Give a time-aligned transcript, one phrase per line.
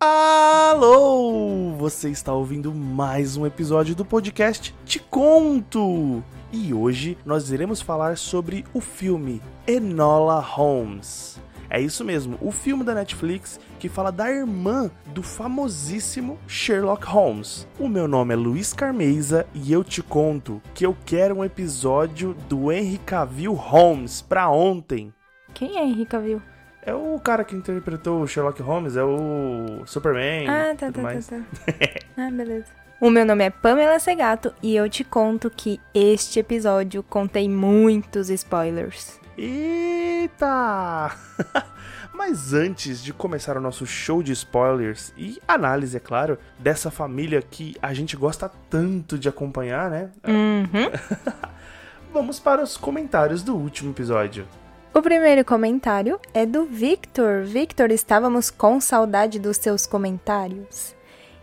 [0.00, 1.76] Alô!
[1.78, 6.24] Você está ouvindo mais um episódio do podcast Te Conto!
[6.52, 11.38] E hoje nós iremos falar sobre o filme Enola Holmes.
[11.70, 17.68] É isso mesmo, o filme da Netflix que fala da irmã do famosíssimo Sherlock Holmes.
[17.78, 22.34] O meu nome é Luiz Carmeza e eu te conto que eu quero um episódio
[22.48, 25.12] do Henry Cavill Holmes pra ontem.
[25.52, 26.42] Quem é Henry Cavill?
[26.82, 30.48] É o cara que interpretou o Sherlock Holmes, é o Superman.
[30.48, 31.26] Ah, tá, tudo tá, mais.
[31.26, 31.74] tá, tá.
[32.16, 32.66] ah, beleza.
[33.00, 38.28] O meu nome é Pamela Segato e eu te conto que este episódio contém muitos
[38.30, 39.20] spoilers.
[39.40, 41.16] Eita!
[42.12, 47.40] Mas antes de começar o nosso show de spoilers e análise, é claro, dessa família
[47.40, 50.10] que a gente gosta tanto de acompanhar, né?
[50.26, 50.90] Uhum.
[52.12, 54.44] Vamos para os comentários do último episódio.
[54.92, 57.44] O primeiro comentário é do Victor.
[57.44, 60.96] Victor, estávamos com saudade dos seus comentários.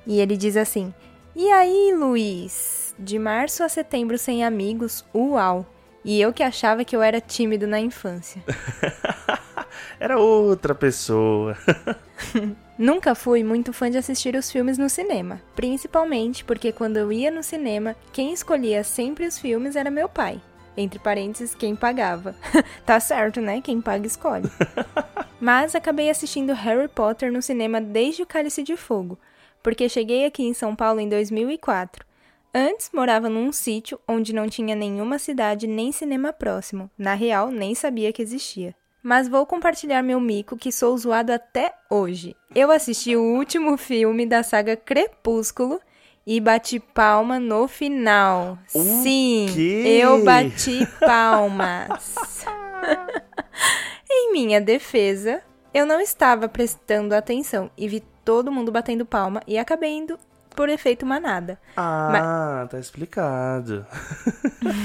[0.06, 0.94] E ele diz assim:
[1.34, 2.94] E aí, Luiz?
[3.00, 5.66] De março a setembro sem amigos, uau!
[6.06, 8.42] E eu que achava que eu era tímido na infância.
[10.00, 11.58] Era outra pessoa.
[12.78, 17.32] Nunca fui muito fã de assistir os filmes no cinema, principalmente porque quando eu ia
[17.32, 20.40] no cinema, quem escolhia sempre os filmes era meu pai.
[20.78, 22.36] Entre parênteses, quem pagava.
[22.86, 23.62] tá certo, né?
[23.62, 24.50] Quem paga escolhe.
[25.40, 29.18] Mas acabei assistindo Harry Potter no cinema desde o Cálice de Fogo,
[29.64, 32.06] porque cheguei aqui em São Paulo em 2004.
[32.58, 36.90] Antes morava num sítio onde não tinha nenhuma cidade nem cinema próximo.
[36.98, 38.74] Na real, nem sabia que existia.
[39.04, 42.34] Mas vou compartilhar meu mico que sou zoado até hoje.
[42.56, 45.82] Eu assisti o último filme da saga Crepúsculo
[46.26, 48.58] e bati palma no final.
[48.74, 50.00] O Sim, quê?
[50.02, 52.46] eu bati palmas.
[54.10, 55.42] em minha defesa,
[55.74, 60.18] eu não estava prestando atenção e vi todo mundo batendo palma e acabei indo
[60.56, 61.60] por efeito manada.
[61.76, 63.86] Ah, tá explicado.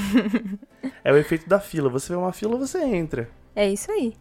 [1.03, 1.89] é o efeito da fila.
[1.89, 3.29] Você vê uma fila, você entra.
[3.55, 4.13] É isso aí.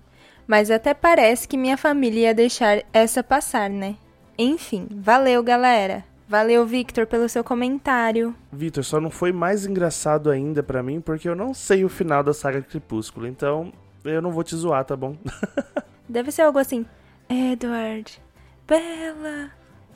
[0.46, 3.96] Mas até parece que minha família ia deixar essa passar, né?
[4.38, 6.04] Enfim, valeu, galera.
[6.26, 8.34] Valeu, Victor, pelo seu comentário.
[8.52, 12.22] Vitor, só não foi mais engraçado ainda pra mim porque eu não sei o final
[12.22, 13.26] da saga Crepúsculo.
[13.26, 13.72] Então,
[14.04, 15.16] eu não vou te zoar, tá bom?
[16.08, 16.86] Deve ser algo assim.
[17.28, 18.20] Edward,
[18.66, 19.50] Bella,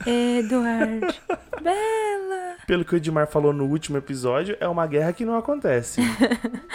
[0.05, 1.21] Edward,
[1.61, 2.55] Bella.
[2.67, 6.01] Pelo que o Edmar falou no último episódio, é uma guerra que não acontece.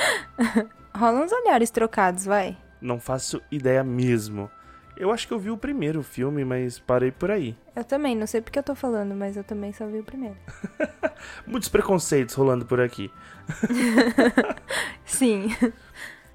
[0.95, 2.57] Rola uns olhares trocados, vai.
[2.81, 4.51] não faço ideia mesmo.
[4.97, 7.57] Eu acho que eu vi o primeiro filme, mas parei por aí.
[7.75, 10.37] Eu também, não sei porque eu tô falando, mas eu também só vi o primeiro.
[11.47, 13.11] Muitos preconceitos rolando por aqui.
[15.07, 15.55] Sim.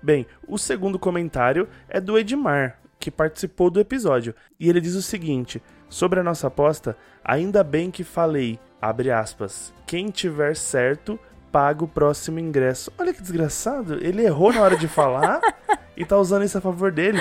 [0.02, 4.34] Bem, o segundo comentário é do Edmar, que participou do episódio.
[4.60, 9.74] E ele diz o seguinte: sobre a nossa aposta, ainda bem que falei, abre aspas,
[9.86, 11.20] quem tiver certo,
[11.52, 12.92] paga o próximo ingresso.
[12.98, 15.40] Olha que desgraçado, ele errou na hora de falar
[15.96, 17.20] e tá usando isso a favor dele.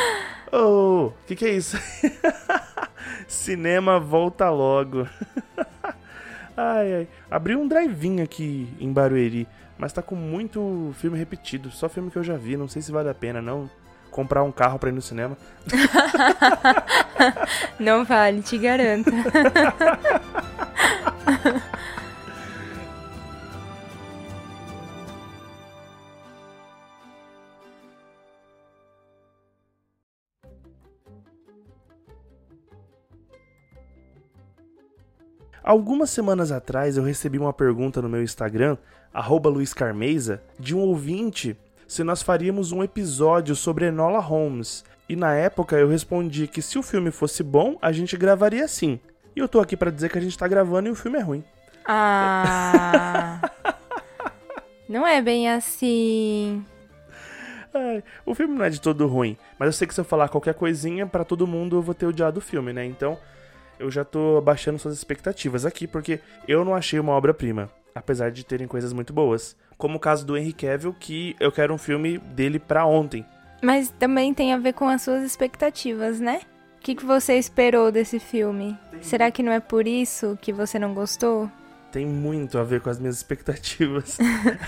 [0.53, 1.79] Oh, o que, que é isso?
[3.29, 5.07] Cinema volta logo.
[6.57, 7.09] ai, ai.
[7.31, 9.49] Abriu um drive-in aqui em Barueri,
[9.79, 11.71] mas tá com muito filme repetido.
[11.71, 13.69] Só filme que eu já vi, não sei se vale a pena não
[14.15, 15.37] comprar um carro pra ir no cinema.
[17.81, 19.11] Não vale, te garanto.
[35.65, 38.77] Algumas semanas atrás eu recebi uma pergunta no meu Instagram,
[39.13, 41.57] arroba Luiz Carmeza, de um ouvinte
[41.87, 44.85] se nós faríamos um episódio sobre Enola Holmes.
[45.09, 48.99] E na época eu respondi que se o filme fosse bom, a gente gravaria sim.
[49.37, 51.23] E eu tô aqui pra dizer que a gente tá gravando e o filme é
[51.23, 51.45] ruim.
[51.87, 53.51] Ah.
[54.89, 56.65] Não é bem assim.
[57.75, 60.29] Ai, o filme não é de todo ruim, mas eu sei que se eu falar
[60.29, 62.85] qualquer coisinha, pra todo mundo eu vou ter odiado o filme, né?
[62.85, 63.19] Então
[63.81, 68.45] eu já tô abaixando suas expectativas aqui, porque eu não achei uma obra-prima, apesar de
[68.45, 69.57] terem coisas muito boas.
[69.79, 73.25] Como o caso do Henry Cavill, que eu quero um filme dele pra ontem.
[73.63, 76.41] Mas também tem a ver com as suas expectativas, né?
[76.77, 78.79] O que, que você esperou desse filme?
[79.01, 81.51] Será que não é por isso que você não gostou?
[81.91, 84.19] Tem muito a ver com as minhas expectativas.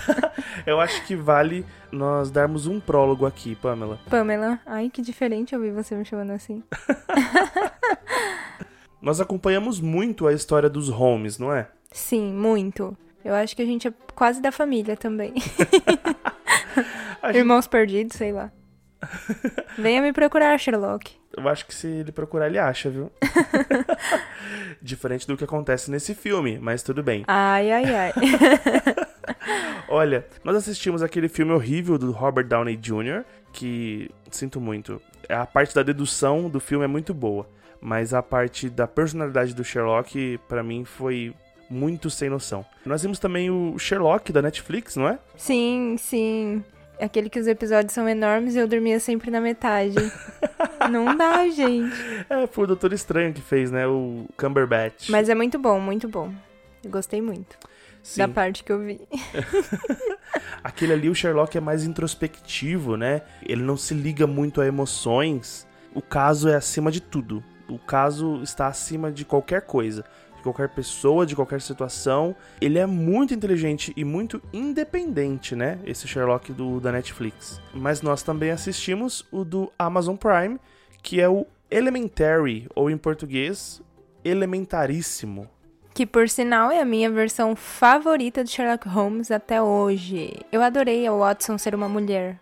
[0.65, 3.99] eu acho que vale nós darmos um prólogo aqui, Pamela.
[4.09, 6.63] Pamela, ai que diferente ouvir você me chamando assim.
[8.99, 11.67] Nós acompanhamos muito a história dos Holmes, não é?
[11.91, 12.97] Sim, muito.
[13.27, 15.33] Eu acho que a gente é quase da família também.
[17.25, 17.35] gente...
[17.35, 18.49] Irmãos perdidos, sei lá.
[19.77, 21.13] Venha me procurar, Sherlock.
[21.35, 23.11] Eu acho que se ele procurar, ele acha, viu?
[24.81, 27.25] Diferente do que acontece nesse filme, mas tudo bem.
[27.27, 28.13] Ai, ai, ai.
[29.89, 35.01] Olha, nós assistimos aquele filme horrível do Robert Downey Jr., que sinto muito.
[35.27, 37.45] A parte da dedução do filme é muito boa,
[37.81, 41.35] mas a parte da personalidade do Sherlock, para mim, foi
[41.69, 42.65] muito sem noção.
[42.85, 45.19] Nós vimos também o Sherlock da Netflix, não é?
[45.35, 46.63] Sim, sim.
[46.99, 49.95] Aquele que os episódios são enormes e eu dormia sempre na metade.
[50.89, 51.95] Não dá, gente.
[52.29, 53.85] É, foi o Doutor Estranho que fez, né?
[53.85, 55.09] O Cumberbatch.
[55.09, 56.33] Mas é muito bom, muito bom.
[56.83, 57.57] Eu gostei muito.
[58.01, 58.21] Sim.
[58.21, 59.01] Da parte que eu vi.
[60.63, 63.21] Aquele ali, o Sherlock é mais introspectivo, né?
[63.43, 65.67] Ele não se liga muito a emoções.
[65.93, 67.43] O caso é acima de tudo.
[67.67, 70.05] O caso está acima de qualquer coisa
[70.47, 72.35] qualquer pessoa, de qualquer situação.
[72.61, 75.79] Ele é muito inteligente e muito independente, né?
[75.85, 77.61] Esse Sherlock do, da Netflix.
[77.73, 80.59] Mas nós também assistimos o do Amazon Prime,
[81.03, 83.81] que é o Elementary, ou em português,
[84.23, 85.49] Elementaríssimo.
[85.93, 90.33] Que por sinal é a minha versão favorita de Sherlock Holmes até hoje.
[90.51, 92.39] Eu adorei a Watson ser uma mulher.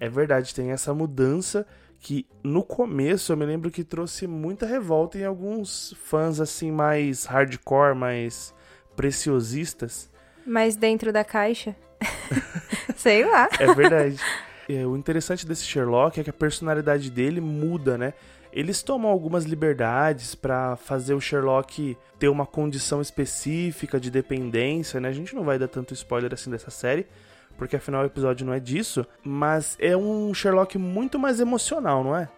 [0.00, 1.66] É verdade, tem essa mudança
[2.00, 7.24] que no começo eu me lembro que trouxe muita revolta em alguns fãs assim mais
[7.24, 8.54] hardcore, mais
[8.96, 10.10] preciosistas.
[10.46, 11.76] Mas dentro da caixa?
[12.96, 13.48] Sei lá.
[13.58, 14.18] É verdade.
[14.68, 18.12] É, o interessante desse Sherlock é que a personalidade dele muda, né?
[18.52, 25.08] Eles tomam algumas liberdades para fazer o Sherlock ter uma condição específica de dependência, né?
[25.08, 27.06] A gente não vai dar tanto spoiler assim dessa série,
[27.58, 32.16] porque afinal o episódio não é disso, mas é um Sherlock muito mais emocional, não
[32.16, 32.28] é?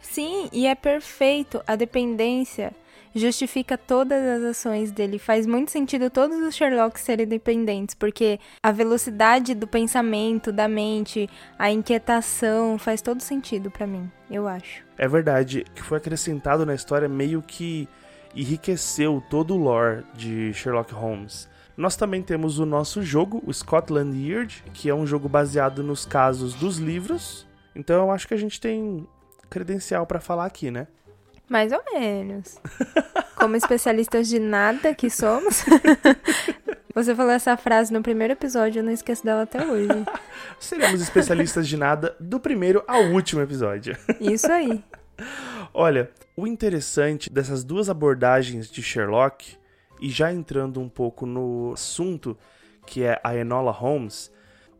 [0.00, 1.62] Sim, e é perfeito.
[1.64, 2.72] A dependência
[3.14, 5.18] justifica todas as ações dele.
[5.18, 11.28] Faz muito sentido todos os Sherlocks serem dependentes, porque a velocidade do pensamento, da mente,
[11.58, 14.82] a inquietação faz todo sentido para mim, eu acho.
[14.96, 17.88] É verdade, que foi acrescentado na história meio que
[18.34, 21.51] enriqueceu todo o lore de Sherlock Holmes.
[21.76, 26.04] Nós também temos o nosso jogo, o Scotland Yard, que é um jogo baseado nos
[26.04, 27.46] casos dos livros.
[27.74, 29.06] Então eu acho que a gente tem
[29.48, 30.86] credencial para falar aqui, né?
[31.48, 32.58] Mais ou menos.
[33.36, 35.64] Como especialistas de nada que somos.
[36.94, 39.88] Você falou essa frase no primeiro episódio, eu não esqueço dela até hoje.
[40.60, 43.96] Seremos especialistas de nada do primeiro ao último episódio.
[44.20, 44.84] Isso aí.
[45.72, 49.56] Olha, o interessante dessas duas abordagens de Sherlock
[50.02, 52.36] e já entrando um pouco no assunto,
[52.84, 54.32] que é a Enola Holmes,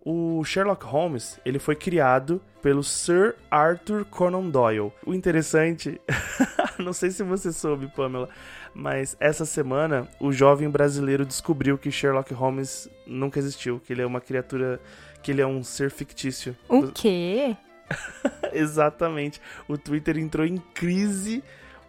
[0.04, 4.92] o Sherlock Holmes ele foi criado pelo Sir Arthur Conan Doyle.
[5.06, 6.00] O interessante,
[6.76, 8.28] não sei se você soube, Pamela,
[8.74, 14.06] mas essa semana o jovem brasileiro descobriu que Sherlock Holmes nunca existiu, que ele é
[14.06, 14.80] uma criatura,
[15.22, 16.56] que ele é um ser fictício.
[16.68, 17.56] O quê?
[18.52, 19.40] Exatamente.
[19.68, 21.44] O Twitter entrou em crise.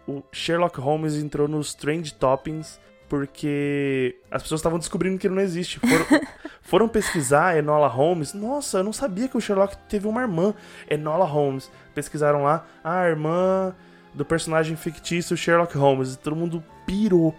[0.06, 2.78] O Sherlock Holmes entrou nos trend toppings
[3.16, 5.78] porque as pessoas estavam descobrindo que ele não existe.
[5.78, 6.20] Foram,
[6.62, 8.34] foram pesquisar Enola Holmes.
[8.34, 10.52] Nossa, eu não sabia que o Sherlock teve uma irmã,
[10.90, 11.70] Enola Holmes.
[11.94, 13.72] Pesquisaram lá, a irmã
[14.12, 16.16] do personagem fictício Sherlock Holmes.
[16.16, 17.32] Todo mundo pirou.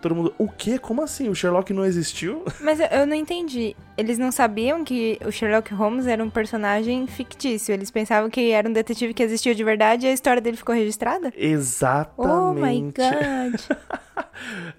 [0.00, 0.78] Todo mundo, o quê?
[0.78, 1.28] Como assim?
[1.28, 2.44] O Sherlock não existiu?
[2.60, 3.74] Mas eu não entendi.
[3.96, 7.72] Eles não sabiam que o Sherlock Holmes era um personagem fictício.
[7.72, 10.74] Eles pensavam que era um detetive que existiu de verdade e a história dele ficou
[10.74, 11.32] registrada?
[11.36, 12.32] Exatamente.
[12.32, 13.60] Oh my god.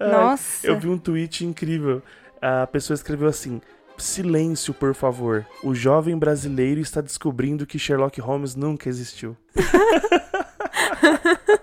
[0.00, 0.66] Nossa.
[0.66, 2.02] Eu vi um tweet incrível.
[2.40, 3.60] A pessoa escreveu assim:
[3.98, 5.46] Silêncio, por favor.
[5.62, 9.36] O jovem brasileiro está descobrindo que Sherlock Holmes nunca existiu.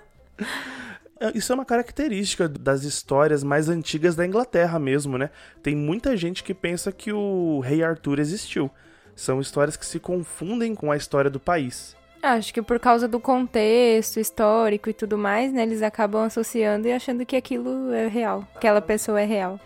[1.19, 5.29] É, isso é uma característica das histórias mais antigas da Inglaterra mesmo, né?
[5.63, 8.69] Tem muita gente que pensa que o Rei Arthur existiu.
[9.15, 11.95] São histórias que se confundem com a história do país.
[12.21, 15.63] Acho que por causa do contexto histórico e tudo mais, né?
[15.63, 18.47] Eles acabam associando e achando que aquilo é real.
[18.55, 19.59] Aquela pessoa é real.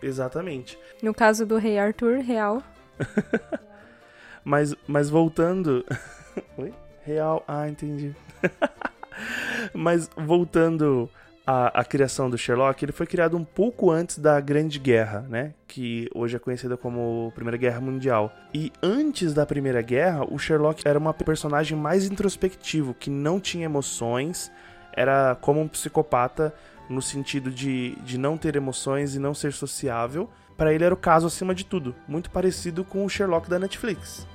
[0.00, 0.78] Exatamente.
[1.02, 2.62] No caso do Rei Arthur, real.
[4.44, 5.84] mas, mas voltando.
[6.58, 6.72] Oi?
[7.04, 7.42] Real.
[7.46, 8.14] Ah, entendi.
[9.74, 11.08] Mas voltando
[11.46, 15.54] à, à, criação do Sherlock, ele foi criado um pouco antes da Grande Guerra, né?
[15.66, 18.32] Que hoje é conhecida como Primeira Guerra Mundial.
[18.54, 23.64] E antes da Primeira Guerra, o Sherlock era uma personagem mais introspectivo, que não tinha
[23.64, 24.50] emoções,
[24.92, 26.54] era como um psicopata
[26.88, 30.28] no sentido de, de não ter emoções e não ser sociável.
[30.56, 34.26] Para ele era o caso acima de tudo, muito parecido com o Sherlock da Netflix.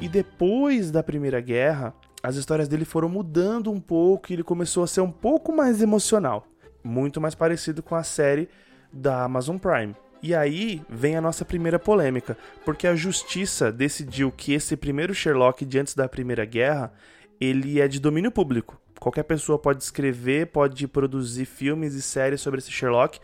[0.00, 4.82] E depois da Primeira Guerra, as histórias dele foram mudando um pouco e ele começou
[4.82, 6.46] a ser um pouco mais emocional.
[6.82, 8.48] muito mais parecido com a série
[8.92, 9.94] da Amazon Prime.
[10.22, 15.64] E aí vem a nossa primeira polêmica, porque a justiça decidiu que esse primeiro Sherlock
[15.64, 16.92] de antes da Primeira Guerra,
[17.40, 18.78] ele é de domínio público.
[18.98, 23.18] Qualquer pessoa pode escrever, pode produzir filmes e séries sobre esse Sherlock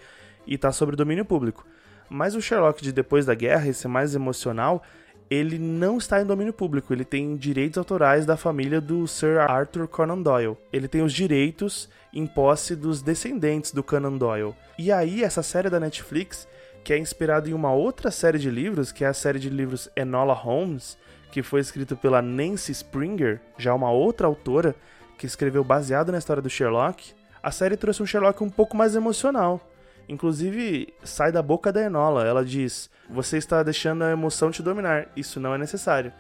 [0.47, 1.67] e tá sobre domínio público.
[2.09, 4.83] Mas o Sherlock de depois da guerra, esse mais emocional,
[5.31, 9.89] ele não está em domínio público, ele tem direitos autorais da família do Sir Arthur
[9.89, 10.57] Conan Doyle.
[10.73, 14.55] Ele tem os direitos em posse dos descendentes do Conan Doyle.
[14.79, 16.47] E aí, essa série da Netflix,
[16.85, 19.89] que é inspirada em uma outra série de livros, que é a série de livros
[19.97, 20.97] Enola Holmes,
[21.33, 24.75] que foi escrito pela Nancy Springer, já uma outra autora,
[25.19, 28.95] que escreveu baseado na história do Sherlock, a série trouxe um Sherlock um pouco mais
[28.95, 29.61] emocional.
[30.09, 32.25] Inclusive, sai da boca da Enola.
[32.25, 35.09] Ela diz: Você está deixando a emoção te dominar.
[35.17, 36.13] Isso não é necessário.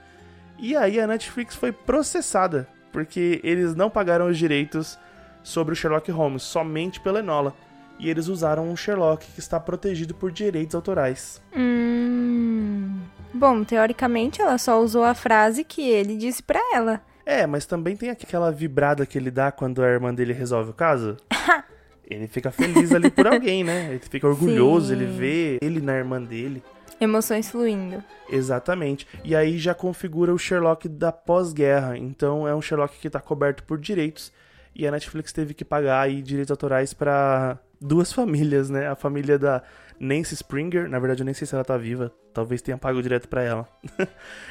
[0.58, 4.98] E aí a Netflix foi processada, porque eles não pagaram os direitos
[5.42, 7.54] sobre o Sherlock Holmes, somente pela Enola.
[7.98, 11.40] E eles usaram um Sherlock que está protegido por direitos autorais.
[11.56, 13.00] Hum.
[13.32, 17.00] Bom, teoricamente ela só usou a frase que ele disse para ela.
[17.24, 20.74] É, mas também tem aquela vibrada que ele dá quando a irmã dele resolve o
[20.74, 21.16] caso.
[22.08, 23.90] ele fica feliz ali por alguém, né?
[23.90, 24.92] Ele fica orgulhoso, Sim.
[24.94, 26.62] ele vê ele na irmã dele.
[27.00, 28.02] Emoções fluindo.
[28.28, 29.06] Exatamente.
[29.22, 31.96] E aí já configura o Sherlock da pós-guerra.
[31.98, 34.32] Então é um Sherlock que tá coberto por direitos.
[34.74, 38.88] E a Netflix teve que pagar aí direitos autorais para duas famílias, né?
[38.88, 39.62] A família da
[39.98, 43.28] Nancy Springer, na verdade eu nem sei se ela tá viva, talvez tenha pago direto
[43.28, 43.68] para ela.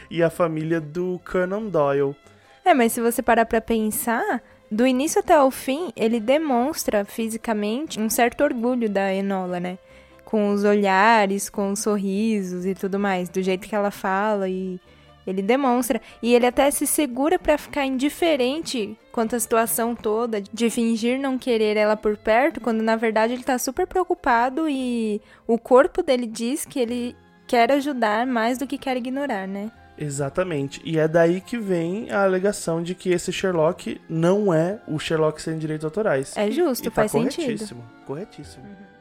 [0.10, 2.16] e a família do Conan Doyle.
[2.64, 8.00] É, mas se você parar pra pensar, do início até o fim, ele demonstra fisicamente
[8.00, 9.77] um certo orgulho da Enola, né?
[10.24, 14.79] Com os olhares, com os sorrisos e tudo mais, do jeito que ela fala e
[15.25, 16.01] ele demonstra.
[16.22, 21.38] E ele até se segura para ficar indiferente quanto à situação toda, de fingir não
[21.38, 26.27] querer ela por perto, quando na verdade ele tá super preocupado e o corpo dele
[26.27, 27.15] diz que ele
[27.48, 29.72] quer ajudar mais do que quer ignorar, né?
[29.98, 30.82] Exatamente.
[30.84, 35.42] E é daí que vem a alegação de que esse Sherlock não é o Sherlock
[35.42, 36.36] sem direitos autorais.
[36.36, 38.06] É justo, e, e tá faz corretíssimo, sentido.
[38.06, 38.66] Corretíssimo.
[38.66, 38.96] Uhum.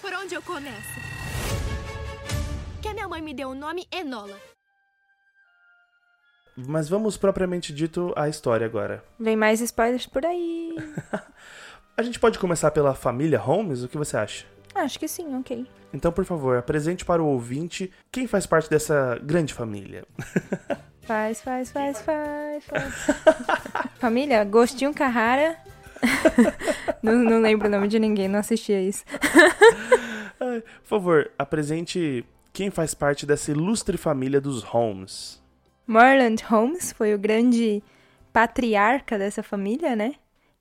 [0.00, 1.00] Por onde eu começo?
[2.82, 4.36] Que a minha mãe me deu o nome Enola.
[6.56, 9.04] Mas vamos propriamente dito à história agora.
[9.20, 10.74] Vem mais spoilers por aí.
[11.96, 13.82] a gente pode começar pela família Holmes?
[13.82, 14.46] O que você acha?
[14.76, 15.66] Acho que sim, ok.
[15.92, 20.04] Então, por favor, apresente para o ouvinte quem faz parte dessa grande família.
[21.06, 22.94] Faz, faz, faz, faz, faz.
[23.94, 25.56] família, Gostinho Carrara.
[27.00, 29.04] não, não lembro o nome de ninguém, não assistia isso.
[30.36, 35.40] por favor, apresente quem faz parte dessa ilustre família dos Holmes.
[35.86, 37.80] Morland Holmes foi o grande
[38.32, 40.14] patriarca dessa família, né?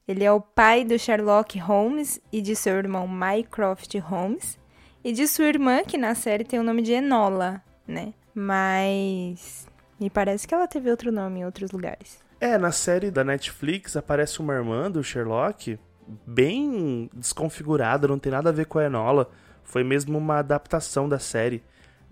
[0.07, 4.59] Ele é o pai do Sherlock Holmes e de seu irmão Mycroft Holmes
[5.03, 8.13] e de sua irmã, que na série tem o nome de Enola, né?
[8.33, 9.67] Mas
[9.99, 12.23] me parece que ela teve outro nome em outros lugares.
[12.39, 15.79] É, na série da Netflix aparece uma irmã do Sherlock
[16.27, 19.31] bem desconfigurada, não tem nada a ver com a Enola.
[19.63, 21.63] Foi mesmo uma adaptação da série.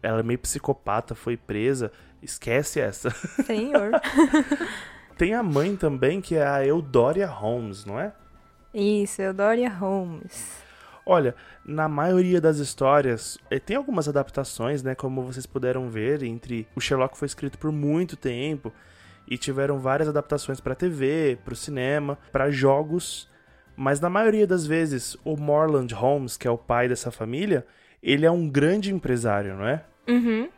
[0.01, 1.91] Ela é meio psicopata, foi presa.
[2.23, 3.11] Esquece essa.
[3.45, 3.91] Senhor.
[5.17, 8.13] Tem a mãe também, que é a Eudoria Holmes, não é?
[8.73, 10.63] Isso, Eudoria Holmes.
[11.05, 14.95] Olha, na maioria das histórias, eh, tem algumas adaptações, né?
[14.95, 18.71] Como vocês puderam ver, entre o Sherlock foi escrito por muito tempo
[19.27, 23.29] e tiveram várias adaptações para TV, para o cinema, para jogos,
[23.75, 27.65] mas na maioria das vezes o Morland Holmes, que é o pai dessa família,
[28.01, 29.83] ele é um grande empresário, não é?
[30.07, 30.49] Uhum.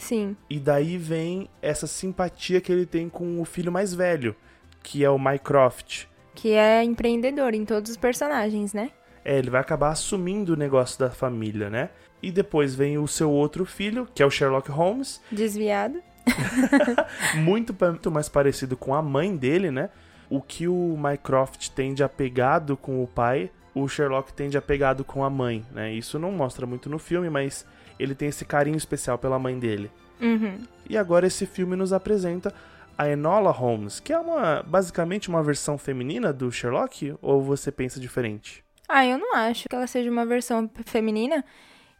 [0.00, 0.34] Sim.
[0.48, 4.34] E daí vem essa simpatia que ele tem com o filho mais velho,
[4.82, 6.06] que é o Mycroft.
[6.34, 8.90] Que é empreendedor em todos os personagens, né?
[9.22, 11.90] É, ele vai acabar assumindo o negócio da família, né?
[12.22, 15.20] E depois vem o seu outro filho, que é o Sherlock Holmes.
[15.30, 16.02] Desviado.
[17.36, 19.90] muito, muito mais parecido com a mãe dele, né?
[20.30, 25.04] O que o Mycroft tem de apegado com o pai, o Sherlock tem de apegado
[25.04, 25.92] com a mãe, né?
[25.92, 27.66] Isso não mostra muito no filme, mas
[28.02, 29.90] ele tem esse carinho especial pela mãe dele.
[30.20, 30.58] Uhum.
[30.88, 32.52] E agora esse filme nos apresenta
[32.96, 37.98] a Enola Holmes, que é uma basicamente uma versão feminina do Sherlock, ou você pensa
[37.98, 38.62] diferente?
[38.88, 41.44] Ah, eu não acho que ela seja uma versão feminina.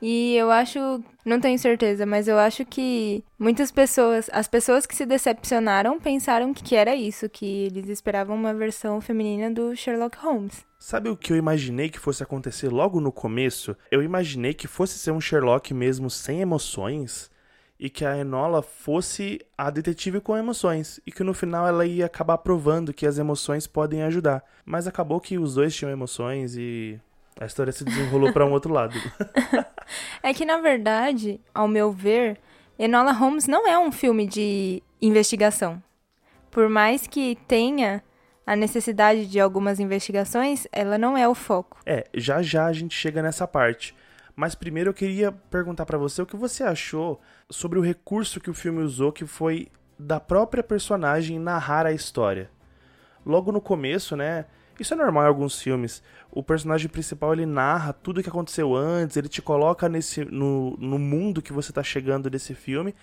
[0.02, 0.78] E eu acho,
[1.24, 6.54] não tenho certeza, mas eu acho que muitas pessoas, as pessoas que se decepcionaram pensaram
[6.54, 10.64] que era isso, que eles esperavam uma versão feminina do Sherlock Holmes.
[10.78, 13.76] Sabe o que eu imaginei que fosse acontecer logo no começo?
[13.90, 17.30] Eu imaginei que fosse ser um Sherlock mesmo sem emoções
[17.78, 22.06] e que a Enola fosse a detetive com emoções e que no final ela ia
[22.06, 24.42] acabar provando que as emoções podem ajudar.
[24.64, 26.98] Mas acabou que os dois tinham emoções e
[27.38, 28.94] a história se desenrolou para um outro lado.
[30.22, 32.38] é que na verdade, ao meu ver,
[32.78, 35.82] Enola Holmes não é um filme de investigação.
[36.50, 38.02] Por mais que tenha
[38.46, 41.78] a necessidade de algumas investigações, ela não é o foco.
[41.86, 43.94] É, já já a gente chega nessa parte.
[44.34, 48.50] Mas primeiro eu queria perguntar para você o que você achou sobre o recurso que
[48.50, 49.68] o filme usou, que foi
[49.98, 52.50] da própria personagem narrar a história.
[53.24, 54.46] Logo no começo, né?
[54.80, 56.02] Isso é normal em alguns filmes.
[56.30, 60.74] O personagem principal ele narra tudo o que aconteceu antes, ele te coloca nesse no,
[60.78, 62.94] no mundo que você está chegando desse filme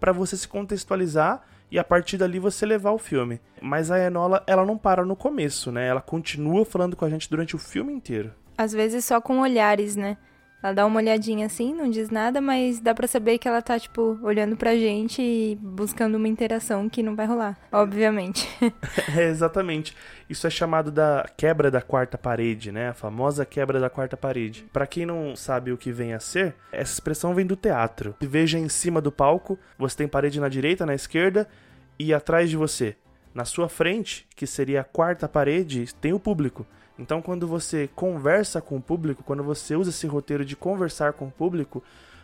[0.00, 3.40] para você se contextualizar e a partir dali você levar o filme.
[3.62, 5.86] Mas a Enola, ela não para no começo, né?
[5.86, 8.32] Ela continua falando com a gente durante o filme inteiro.
[8.58, 10.16] Às vezes só com olhares, né?
[10.62, 13.78] Ela dá uma olhadinha assim, não diz nada, mas dá pra saber que ela tá,
[13.78, 18.48] tipo, olhando pra gente e buscando uma interação que não vai rolar, obviamente.
[19.16, 19.96] é, exatamente.
[20.28, 22.90] Isso é chamado da quebra da quarta parede, né?
[22.90, 24.66] A famosa quebra da quarta parede.
[24.72, 28.14] Para quem não sabe o que vem a ser, essa expressão vem do teatro.
[28.20, 31.48] Veja em cima do palco, você tem parede na direita, na esquerda
[31.98, 32.96] e atrás de você.
[33.32, 36.66] Na sua frente, que seria a quarta parede, tem o público.
[37.00, 41.28] Então, quando você conversa com o público, quando você usa esse roteiro de conversar com
[41.28, 41.82] o público,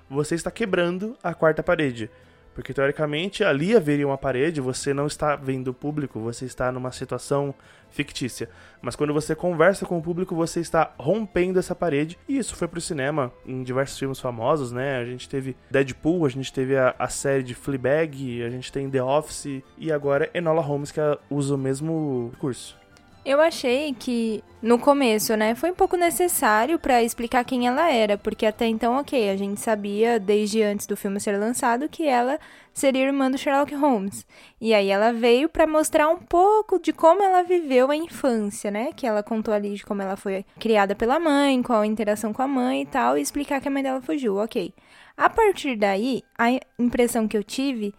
[0.08, 2.10] você está quebrando a quarta parede.
[2.54, 6.92] Porque teoricamente ali haveria uma parede, você não está vendo o público, você está numa
[6.92, 7.54] situação
[7.90, 8.50] fictícia.
[8.82, 12.18] Mas quando você conversa com o público, você está rompendo essa parede.
[12.28, 14.98] E isso foi pro cinema em diversos filmes famosos, né?
[14.98, 18.90] A gente teve Deadpool, a gente teve a, a série de Fleabag, a gente tem
[18.90, 22.85] The Office e agora Enola Holmes que usa o mesmo curso.
[23.26, 28.16] Eu achei que no começo, né, foi um pouco necessário para explicar quem ela era,
[28.16, 32.38] porque até então, ok, a gente sabia desde antes do filme ser lançado que ela
[32.72, 34.24] seria irmã do Sherlock Holmes.
[34.60, 38.90] E aí ela veio para mostrar um pouco de como ela viveu a infância, né?
[38.94, 42.42] Que ela contou ali de como ela foi criada pela mãe, qual a interação com
[42.42, 44.72] a mãe e tal, e explicar que a mãe dela fugiu, ok.
[45.16, 47.92] A partir daí, a impressão que eu tive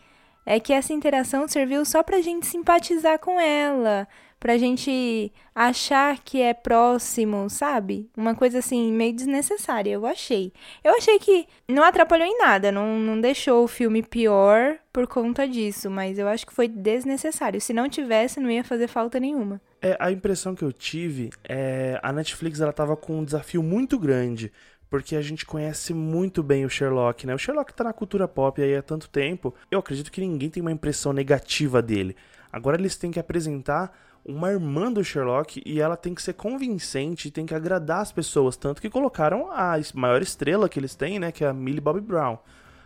[0.46, 4.08] é que essa interação serviu só pra gente simpatizar com ela,
[4.40, 8.10] pra gente achar que é próximo, sabe?
[8.16, 10.54] Uma coisa assim, meio desnecessária, eu achei.
[10.84, 15.48] Eu achei que não atrapalhou em nada, não, não deixou o filme pior por conta
[15.48, 17.60] disso, mas eu acho que foi desnecessário.
[17.60, 19.60] Se não tivesse, não ia fazer falta nenhuma.
[19.82, 23.98] É, a impressão que eu tive é a Netflix ela tava com um desafio muito
[24.00, 24.52] grande,
[24.90, 27.36] porque a gente conhece muito bem o Sherlock, né?
[27.36, 29.54] O Sherlock tá na cultura pop aí há tanto tempo.
[29.70, 32.16] Eu acredito que ninguém tem uma impressão negativa dele.
[32.52, 33.94] Agora eles têm que apresentar
[34.28, 38.58] uma irmã do Sherlock e ela tem que ser convincente, tem que agradar as pessoas,
[38.58, 42.02] tanto que colocaram a maior estrela que eles têm, né, que é a Millie Bobby
[42.02, 42.38] Brown,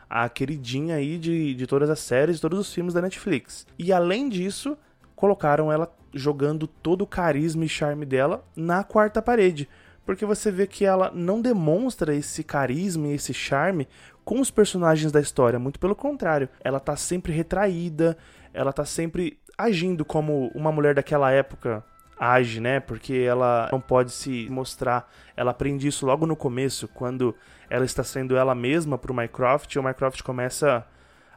[0.10, 3.65] a queridinha aí de, de todas as séries, todos os filmes da Netflix.
[3.80, 4.77] E além disso,
[5.15, 9.67] colocaram ela jogando todo o carisma e charme dela na quarta parede,
[10.06, 13.88] porque você vê que ela não demonstra esse carisma e esse charme
[14.23, 18.17] com os personagens da história, muito pelo contrário, ela tá sempre retraída,
[18.54, 21.84] ela tá sempre agindo como uma mulher daquela época
[22.19, 22.80] age, né?
[22.80, 25.12] Porque ela não pode se mostrar.
[25.36, 27.36] Ela aprende isso logo no começo, quando
[27.69, 30.86] ela está sendo ela mesma pro Mycroft e o Mycroft começa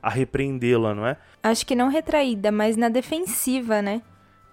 [0.03, 1.17] a repreendê-la, não é?
[1.43, 4.03] Acho que não retraída, mas na defensiva, né?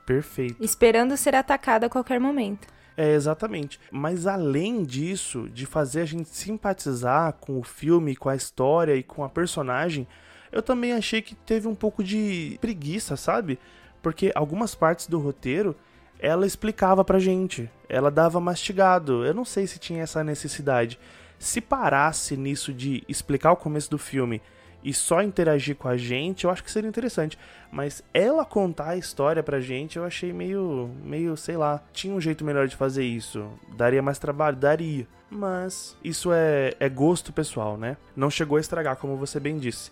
[0.06, 0.64] Perfeito.
[0.64, 2.68] Esperando ser atacada a qualquer momento.
[2.96, 3.80] É, exatamente.
[3.92, 9.04] Mas além disso, de fazer a gente simpatizar com o filme, com a história e
[9.04, 10.08] com a personagem,
[10.52, 13.58] eu também achei que teve um pouco de preguiça, sabe?
[14.02, 15.76] Porque algumas partes do roteiro
[16.20, 19.26] ela explicava pra gente, ela dava mastigado.
[19.26, 21.00] Eu não sei se tinha essa necessidade.
[21.40, 24.40] Se parasse nisso de explicar o começo do filme
[24.84, 27.38] e só interagir com a gente, eu acho que seria interessante.
[27.72, 32.22] Mas ela contar a história pra gente, eu achei meio, meio, sei lá, tinha um
[32.22, 33.48] jeito melhor de fazer isso.
[33.76, 34.58] Daria mais trabalho?
[34.58, 35.08] Daria.
[35.30, 37.98] Mas isso é, é gosto pessoal, né?
[38.16, 39.92] Não chegou a estragar, como você bem disse.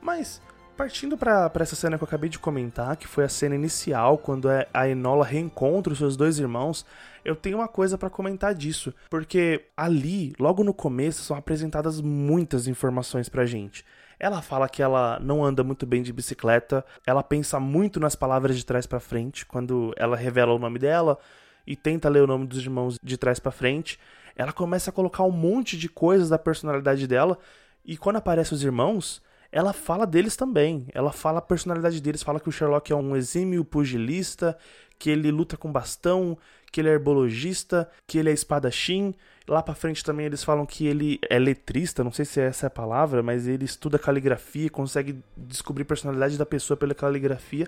[0.00, 0.40] Mas,
[0.76, 4.48] partindo para essa cena que eu acabei de comentar, que foi a cena inicial, quando
[4.48, 6.86] é, a Enola reencontra os seus dois irmãos,
[7.24, 12.66] eu tenho uma coisa para comentar disso, porque ali, logo no começo, são apresentadas muitas
[12.66, 13.84] informações pra gente.
[14.18, 18.56] Ela fala que ela não anda muito bem de bicicleta, ela pensa muito nas palavras
[18.56, 21.18] de trás para frente quando ela revela o nome dela
[21.66, 23.98] e tenta ler o nome dos irmãos de trás para frente.
[24.36, 27.38] Ela começa a colocar um monte de coisas da personalidade dela
[27.84, 30.86] e quando aparecem os irmãos, ela fala deles também.
[30.94, 34.56] Ela fala a personalidade deles, fala que o Sherlock é um exímio pugilista,
[34.98, 36.38] que ele luta com bastão,
[36.70, 39.14] que ele é herbologista, que ele é espadachim.
[39.48, 42.68] Lá pra frente também eles falam que ele é letrista, não sei se essa é
[42.68, 47.66] a palavra, mas ele estuda caligrafia, consegue descobrir a personalidade da pessoa pela caligrafia.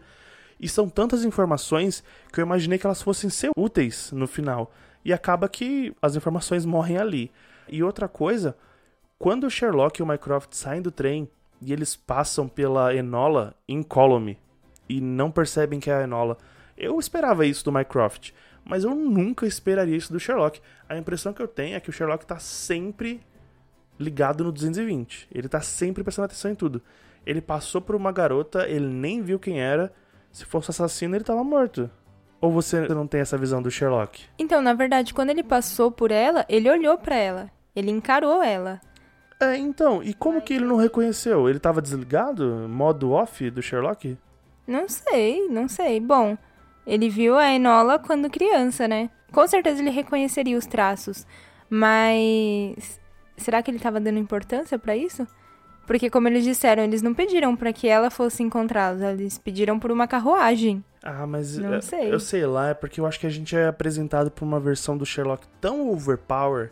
[0.60, 4.72] E são tantas informações que eu imaginei que elas fossem ser úteis no final.
[5.04, 7.32] E acaba que as informações morrem ali.
[7.68, 8.56] E outra coisa,
[9.18, 11.28] quando o Sherlock e o Mycroft saem do trem
[11.64, 14.38] e eles passam pela Enola incólume
[14.88, 16.36] e não percebem que é a Enola,
[16.76, 18.32] eu esperava isso do Mycroft,
[18.64, 20.60] mas eu nunca esperaria isso do Sherlock.
[20.88, 23.20] A impressão que eu tenho é que o Sherlock tá sempre
[23.98, 25.28] ligado no 220.
[25.32, 26.82] Ele tá sempre prestando atenção em tudo.
[27.24, 29.92] Ele passou por uma garota, ele nem viu quem era,
[30.32, 31.88] se fosse assassino, ele tava morto.
[32.40, 34.24] Ou você não tem essa visão do Sherlock?
[34.36, 37.50] Então, na verdade, quando ele passou por ela, ele olhou para ela.
[37.74, 38.80] Ele encarou ela.
[39.42, 41.48] É, então, e como que ele não reconheceu?
[41.48, 42.66] Ele tava desligado?
[42.68, 44.16] Modo off do Sherlock?
[44.66, 45.98] Não sei, não sei.
[45.98, 46.38] Bom,
[46.86, 49.10] ele viu a Enola quando criança, né?
[49.32, 51.26] Com certeza ele reconheceria os traços.
[51.68, 53.00] Mas
[53.36, 55.26] será que ele tava dando importância para isso?
[55.86, 59.90] Porque, como eles disseram, eles não pediram para que ela fosse encontrada, eles pediram por
[59.90, 60.84] uma carruagem.
[61.02, 62.12] Ah, mas Não é, sei.
[62.12, 64.96] eu sei lá, é porque eu acho que a gente é apresentado por uma versão
[64.96, 66.70] do Sherlock tão overpower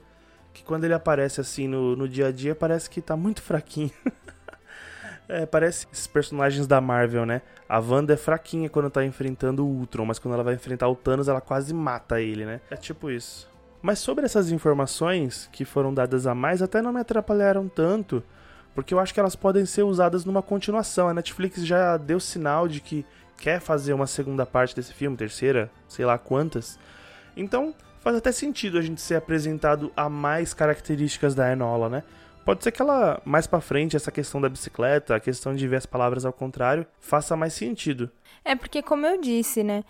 [0.60, 3.90] que quando ele aparece assim no, no dia a dia parece que tá muito fraquinho.
[5.26, 7.40] é, parece esses personagens da Marvel, né?
[7.68, 10.94] A Wanda é fraquinha quando tá enfrentando o Ultron, mas quando ela vai enfrentar o
[10.94, 12.60] Thanos ela quase mata ele, né?
[12.70, 13.48] É tipo isso.
[13.80, 18.22] Mas sobre essas informações que foram dadas a mais até não me atrapalharam tanto,
[18.74, 21.08] porque eu acho que elas podem ser usadas numa continuação.
[21.08, 23.06] A Netflix já deu sinal de que
[23.38, 26.78] quer fazer uma segunda parte desse filme, terceira, sei lá quantas.
[27.34, 32.02] Então, faz até sentido a gente ser apresentado a mais características da Enola, né?
[32.44, 35.76] Pode ser que ela, mais pra frente, essa questão da bicicleta, a questão de ver
[35.76, 38.10] as palavras ao contrário, faça mais sentido.
[38.44, 39.84] É porque, como eu disse, né?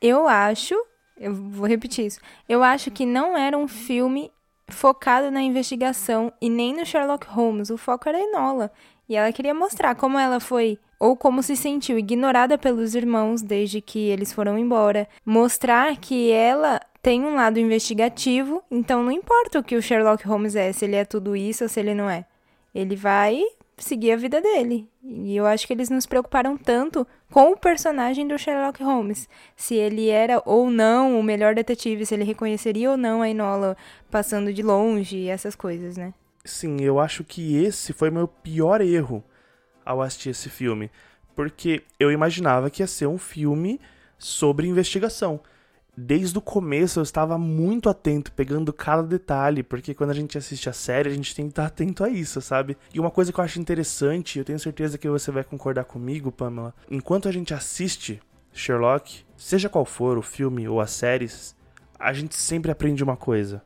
[0.00, 0.74] Eu acho.
[1.16, 2.20] Eu vou repetir isso.
[2.48, 4.30] Eu acho que não era um filme
[4.68, 7.70] focado na investigação e nem no Sherlock Holmes.
[7.70, 8.70] O foco era a Enola.
[9.08, 13.80] E ela queria mostrar como ela foi, ou como se sentiu ignorada pelos irmãos desde
[13.80, 15.08] que eles foram embora.
[15.24, 20.56] Mostrar que ela tem um lado investigativo, então não importa o que o Sherlock Holmes
[20.56, 22.24] é, se ele é tudo isso ou se ele não é.
[22.74, 23.40] Ele vai
[23.76, 24.88] seguir a vida dele.
[25.02, 29.28] E eu acho que eles nos preocuparam tanto com o personagem do Sherlock Holmes.
[29.54, 33.76] Se ele era ou não o melhor detetive, se ele reconheceria ou não a Enola
[34.10, 36.12] passando de longe, essas coisas, né?
[36.44, 39.22] Sim, eu acho que esse foi meu pior erro
[39.86, 40.90] ao assistir esse filme.
[41.34, 43.80] Porque eu imaginava que ia ser um filme
[44.18, 45.40] sobre investigação.
[45.98, 50.68] Desde o começo eu estava muito atento, pegando cada detalhe, porque quando a gente assiste
[50.68, 52.76] a série, a gente tem que estar atento a isso, sabe?
[52.92, 56.30] E uma coisa que eu acho interessante, eu tenho certeza que você vai concordar comigo,
[56.30, 56.74] Pamela.
[56.90, 58.20] Enquanto a gente assiste
[58.52, 61.56] Sherlock, seja qual for o filme ou as séries,
[61.98, 63.62] a gente sempre aprende uma coisa.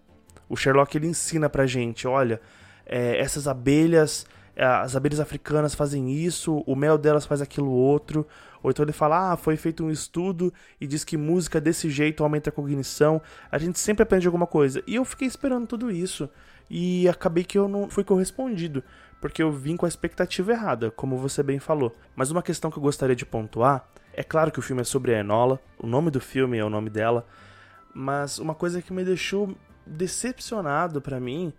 [0.48, 2.40] O Sherlock ele ensina pra gente, olha,
[2.86, 4.24] é, essas abelhas,
[4.62, 8.26] as abelhas africanas fazem isso, o mel delas faz aquilo outro.
[8.62, 12.22] Ou então ele fala, ah, foi feito um estudo e diz que música desse jeito
[12.22, 13.22] aumenta a cognição.
[13.50, 14.82] A gente sempre aprende alguma coisa.
[14.86, 16.28] E eu fiquei esperando tudo isso.
[16.68, 18.84] E acabei que eu não fui correspondido.
[19.18, 21.94] Porque eu vim com a expectativa errada, como você bem falou.
[22.14, 23.88] Mas uma questão que eu gostaria de pontuar.
[24.12, 25.58] É claro que o filme é sobre a Enola.
[25.78, 27.26] O nome do filme é o nome dela.
[27.94, 31.52] Mas uma coisa que me deixou decepcionado pra mim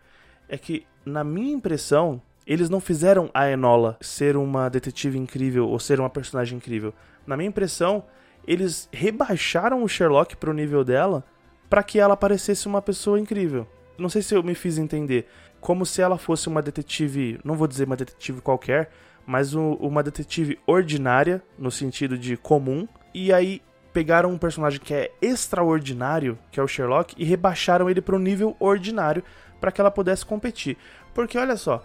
[0.47, 5.79] é que, na minha impressão, eles não fizeram a Enola ser uma detetive incrível ou
[5.79, 6.93] ser uma personagem incrível.
[7.25, 8.03] Na minha impressão,
[8.45, 11.23] eles rebaixaram o Sherlock pro nível dela
[11.69, 13.65] para que ela parecesse uma pessoa incrível.
[13.97, 15.29] Não sei se eu me fiz entender.
[15.61, 18.91] Como se ela fosse uma detetive, não vou dizer uma detetive qualquer,
[19.25, 23.61] mas um- uma detetive ordinária, no sentido de comum, e aí
[23.93, 28.19] pegaram um personagem que é extraordinário, que é o Sherlock, e rebaixaram ele para um
[28.19, 29.23] nível ordinário
[29.61, 30.77] para que ela pudesse competir.
[31.13, 31.83] Porque olha só,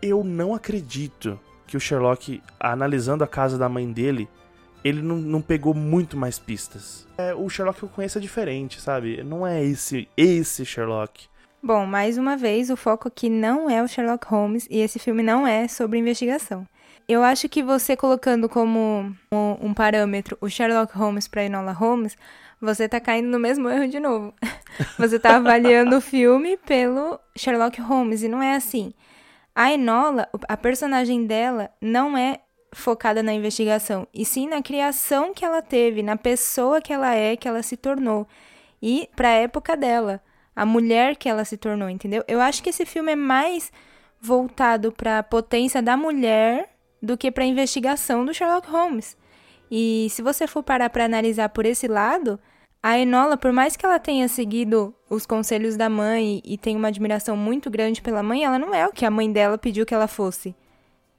[0.00, 4.28] eu não acredito que o Sherlock, analisando a casa da mãe dele,
[4.84, 7.06] ele não, não pegou muito mais pistas.
[7.18, 9.22] É, o Sherlock que eu conheço é diferente, sabe?
[9.22, 11.28] Não é esse esse Sherlock.
[11.62, 15.22] Bom, mais uma vez, o foco aqui não é o Sherlock Holmes e esse filme
[15.22, 16.66] não é sobre investigação.
[17.08, 22.16] Eu acho que você colocando como um, parâmetro o Sherlock Holmes para Enola Holmes,
[22.60, 24.34] você tá caindo no mesmo erro de novo.
[24.98, 28.92] Você tá avaliando o filme pelo Sherlock Holmes e não é assim.
[29.60, 32.38] A Enola, a personagem dela não é
[32.72, 37.34] focada na investigação, e sim na criação que ela teve, na pessoa que ela é,
[37.34, 38.24] que ela se tornou
[38.80, 40.22] e para a época dela,
[40.54, 42.22] a mulher que ela se tornou, entendeu?
[42.28, 43.72] Eu acho que esse filme é mais
[44.20, 46.70] voltado para a potência da mulher
[47.02, 49.16] do que para a investigação do Sherlock Holmes.
[49.68, 52.38] E se você for parar para analisar por esse lado,
[52.80, 56.86] A Enola, por mais que ela tenha seguido os conselhos da mãe e tenha uma
[56.86, 59.92] admiração muito grande pela mãe, ela não é o que a mãe dela pediu que
[59.92, 60.54] ela fosse.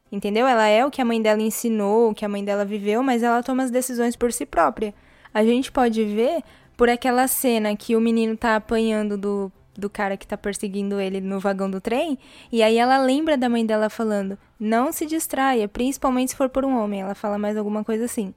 [0.09, 0.47] Entendeu?
[0.47, 3.23] Ela é o que a mãe dela ensinou, o que a mãe dela viveu, mas
[3.23, 4.93] ela toma as decisões por si própria.
[5.33, 6.41] A gente pode ver
[6.77, 11.19] por aquela cena que o menino tá apanhando do, do cara que tá perseguindo ele
[11.19, 12.17] no vagão do trem,
[12.49, 16.63] e aí ela lembra da mãe dela falando: "Não se distraia, principalmente se for por
[16.63, 17.01] um homem".
[17.01, 18.33] Ela fala mais alguma coisa assim.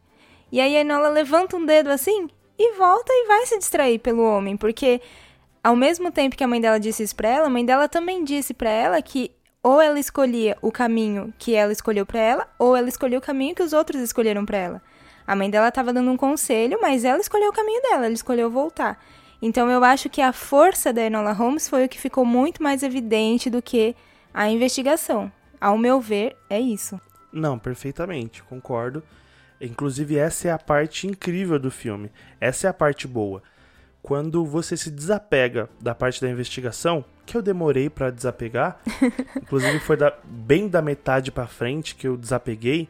[0.50, 2.28] E aí a Enola levanta um dedo assim
[2.62, 5.00] e volta e vai se distrair pelo homem, porque
[5.62, 8.24] ao mesmo tempo que a mãe dela disse isso pra ela, a mãe dela também
[8.24, 9.30] disse para ela que
[9.62, 13.54] ou ela escolhia o caminho que ela escolheu para ela, ou ela escolheu o caminho
[13.54, 14.82] que os outros escolheram para ela.
[15.26, 18.50] A mãe dela estava dando um conselho, mas ela escolheu o caminho dela, ela escolheu
[18.50, 18.98] voltar.
[19.40, 22.82] Então eu acho que a força da Enola Holmes foi o que ficou muito mais
[22.82, 23.94] evidente do que
[24.34, 25.30] a investigação.
[25.60, 27.00] Ao meu ver, é isso.
[27.32, 29.02] Não, perfeitamente, concordo.
[29.62, 32.10] Inclusive, essa é a parte incrível do filme.
[32.40, 33.42] Essa é a parte boa.
[34.02, 38.80] Quando você se desapega da parte da investigação, que eu demorei para desapegar,
[39.40, 42.88] inclusive foi da, bem da metade para frente que eu desapeguei.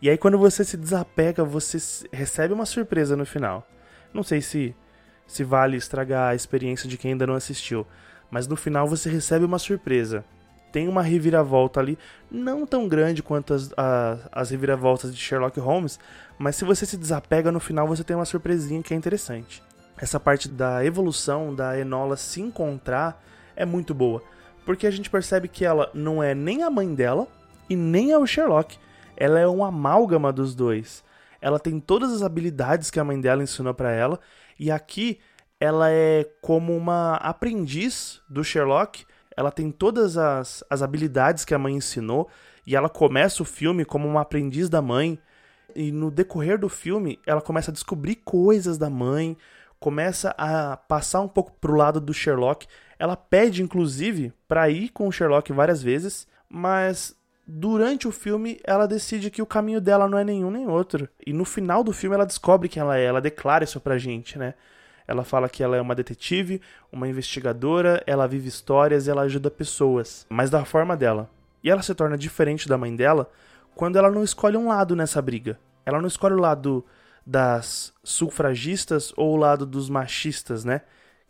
[0.00, 1.78] E aí quando você se desapega, você
[2.12, 3.66] recebe uma surpresa no final.
[4.14, 4.74] Não sei se
[5.26, 7.86] se vale estragar a experiência de quem ainda não assistiu,
[8.30, 10.24] mas no final você recebe uma surpresa.
[10.72, 11.98] Tem uma reviravolta ali,
[12.30, 16.00] não tão grande quanto as, a, as reviravoltas de Sherlock Holmes,
[16.38, 19.62] mas se você se desapega no final, você tem uma surpresinha que é interessante.
[19.98, 23.22] Essa parte da evolução da Enola se encontrar
[23.54, 24.22] é muito boa,
[24.64, 27.28] porque a gente percebe que ela não é nem a mãe dela
[27.68, 28.78] e nem é o Sherlock.
[29.16, 31.04] Ela é um amálgama dos dois.
[31.40, 34.18] Ela tem todas as habilidades que a mãe dela ensinou para ela
[34.58, 35.20] e aqui
[35.60, 39.04] ela é como uma aprendiz do Sherlock.
[39.36, 42.28] Ela tem todas as, as habilidades que a mãe ensinou
[42.66, 45.18] e ela começa o filme como uma aprendiz da mãe.
[45.74, 49.36] E no decorrer do filme, ela começa a descobrir coisas da mãe,
[49.80, 52.66] começa a passar um pouco pro lado do Sherlock.
[52.98, 57.16] Ela pede, inclusive, para ir com o Sherlock várias vezes, mas
[57.46, 61.08] durante o filme ela decide que o caminho dela não é nenhum nem outro.
[61.26, 64.38] E no final do filme ela descobre quem ela é, ela declara isso pra gente,
[64.38, 64.54] né?
[65.06, 66.60] Ela fala que ela é uma detetive,
[66.90, 71.28] uma investigadora, ela vive histórias e ela ajuda pessoas, mas da forma dela.
[71.62, 73.30] E ela se torna diferente da mãe dela
[73.74, 75.58] quando ela não escolhe um lado nessa briga.
[75.84, 76.84] Ela não escolhe o lado
[77.24, 80.82] das sufragistas ou o lado dos machistas, né?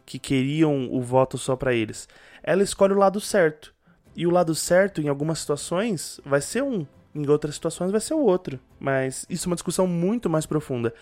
[0.04, 2.08] Que queriam o voto só para eles.
[2.42, 3.74] Ela escolhe o lado certo.
[4.14, 8.14] E o lado certo, em algumas situações, vai ser um, em outras situações vai ser
[8.14, 8.58] o outro.
[8.78, 10.92] Mas isso é uma discussão muito mais profunda.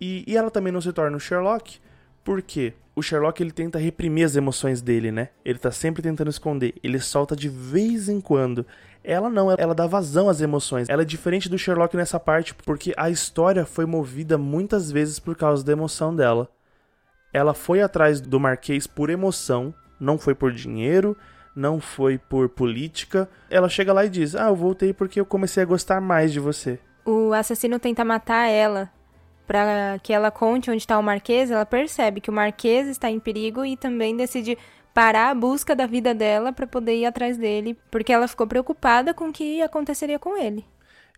[0.00, 1.80] E, e ela também não se torna o Sherlock,
[2.24, 5.30] porque o Sherlock ele tenta reprimir as emoções dele, né?
[5.44, 6.74] Ele tá sempre tentando esconder.
[6.82, 8.66] Ele solta de vez em quando.
[9.02, 10.88] Ela não, ela dá vazão às emoções.
[10.88, 15.36] Ela é diferente do Sherlock nessa parte, porque a história foi movida muitas vezes por
[15.36, 16.48] causa da emoção dela.
[17.32, 21.16] Ela foi atrás do Marquês por emoção, não foi por dinheiro,
[21.56, 23.28] não foi por política.
[23.48, 26.38] Ela chega lá e diz: Ah, eu voltei porque eu comecei a gostar mais de
[26.38, 26.78] você.
[27.04, 28.90] O assassino tenta matar ela
[29.52, 31.50] para que ela conte onde está o Marquês.
[31.50, 34.56] Ela percebe que o Marquês está em perigo e também decide
[34.94, 39.12] parar a busca da vida dela para poder ir atrás dele, porque ela ficou preocupada
[39.12, 40.64] com o que aconteceria com ele.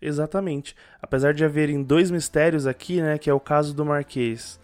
[0.01, 0.75] Exatamente.
[1.01, 4.59] Apesar de haverem dois mistérios aqui, né, que é o caso do Marquês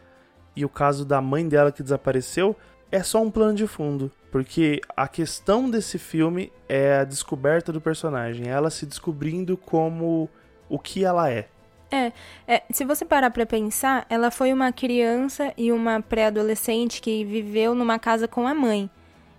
[0.54, 2.54] e o caso da mãe dela que desapareceu,
[2.92, 7.80] é só um plano de fundo, porque a questão desse filme é a descoberta do
[7.80, 10.30] personagem, ela se descobrindo como
[10.68, 11.48] o que ela é.
[11.92, 12.14] É,
[12.48, 17.76] é se você parar para pensar, ela foi uma criança e uma pré-adolescente que viveu
[17.76, 18.90] numa casa com a mãe.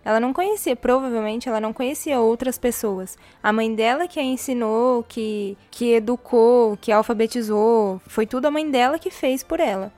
[0.05, 3.17] Ela não conhecia, provavelmente ela não conhecia outras pessoas.
[3.43, 8.69] A mãe dela que a ensinou, que, que educou, que alfabetizou, foi tudo a mãe
[8.69, 9.93] dela que fez por ela.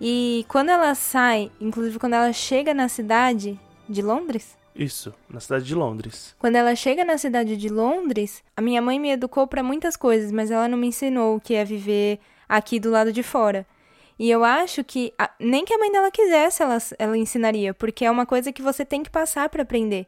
[0.00, 5.64] E quando ela sai, inclusive quando ela chega na cidade de Londres, isso, na cidade
[5.64, 6.34] de Londres.
[6.38, 10.32] Quando ela chega na cidade de Londres, a minha mãe me educou para muitas coisas,
[10.32, 13.66] mas ela não me ensinou o que é viver aqui do lado de fora.
[14.18, 18.04] E eu acho que a, nem que a mãe dela quisesse, ela, ela ensinaria, porque
[18.04, 20.06] é uma coisa que você tem que passar para aprender.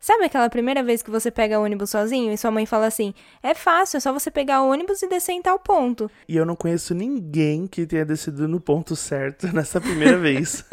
[0.00, 3.54] Sabe aquela primeira vez que você pega ônibus sozinho e sua mãe fala assim: é
[3.54, 6.10] fácil, é só você pegar o ônibus e descer em tal ponto.
[6.28, 10.64] E eu não conheço ninguém que tenha descido no ponto certo nessa primeira vez.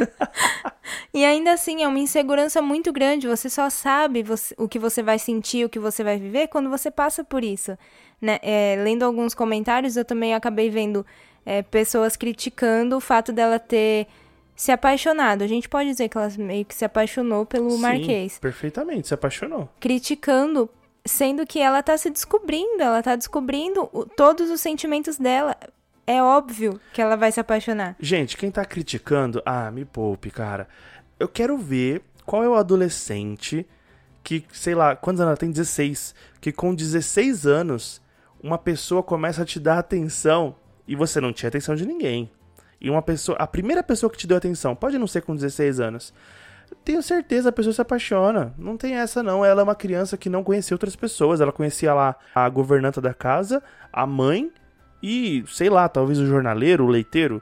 [1.13, 3.27] e ainda assim, é uma insegurança muito grande.
[3.27, 6.69] Você só sabe você, o que você vai sentir, o que você vai viver quando
[6.69, 7.77] você passa por isso.
[8.21, 8.39] Né?
[8.41, 11.05] É, lendo alguns comentários, eu também acabei vendo
[11.45, 14.07] é, pessoas criticando o fato dela ter
[14.55, 15.43] se apaixonado.
[15.43, 18.39] A gente pode dizer que ela meio que se apaixonou pelo Sim, Marquês.
[18.39, 19.69] Perfeitamente, se apaixonou.
[19.79, 20.69] Criticando,
[21.05, 25.55] sendo que ela tá se descobrindo, ela tá descobrindo todos os sentimentos dela.
[26.05, 27.95] É óbvio que ela vai se apaixonar.
[27.99, 30.67] Gente, quem tá criticando, ah, me poupe, cara.
[31.19, 33.65] Eu quero ver qual é o adolescente
[34.23, 35.51] que, sei lá, quantos anos ela tem?
[35.51, 36.15] 16.
[36.39, 38.01] Que com 16 anos,
[38.41, 40.55] uma pessoa começa a te dar atenção
[40.87, 42.29] e você não tinha atenção de ninguém.
[42.83, 45.79] E uma pessoa, a primeira pessoa que te deu atenção, pode não ser com 16
[45.79, 46.13] anos.
[46.83, 48.53] Tenho certeza a pessoa se apaixona.
[48.57, 49.45] Não tem essa não.
[49.45, 51.39] Ela é uma criança que não conhecia outras pessoas.
[51.39, 54.51] Ela conhecia lá a governanta da casa, a mãe
[55.01, 57.41] e, sei lá, talvez o jornaleiro, o leiteiro.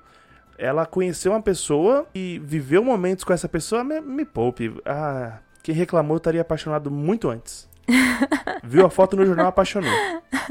[0.59, 3.83] Ela conheceu uma pessoa e viveu momentos com essa pessoa.
[3.83, 4.71] Me, me poupe.
[4.85, 7.67] Ah, quem reclamou estaria apaixonado muito antes.
[8.63, 9.91] Viu a foto no jornal, apaixonou.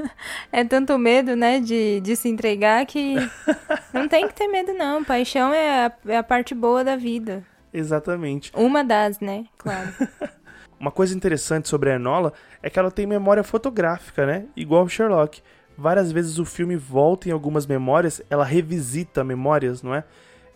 [0.53, 3.15] É tanto medo, né, de, de se entregar que
[3.95, 5.05] não tem que ter medo, não.
[5.05, 7.45] Paixão é a, é a parte boa da vida.
[7.73, 8.51] Exatamente.
[8.55, 9.45] Uma das, né?
[9.57, 9.93] Claro.
[10.79, 12.33] Uma coisa interessante sobre a Enola
[12.63, 14.47] é que ela tem memória fotográfica, né?
[14.57, 15.43] Igual o Sherlock.
[15.77, 20.05] Várias vezes o filme volta em algumas memórias, ela revisita memórias, não é?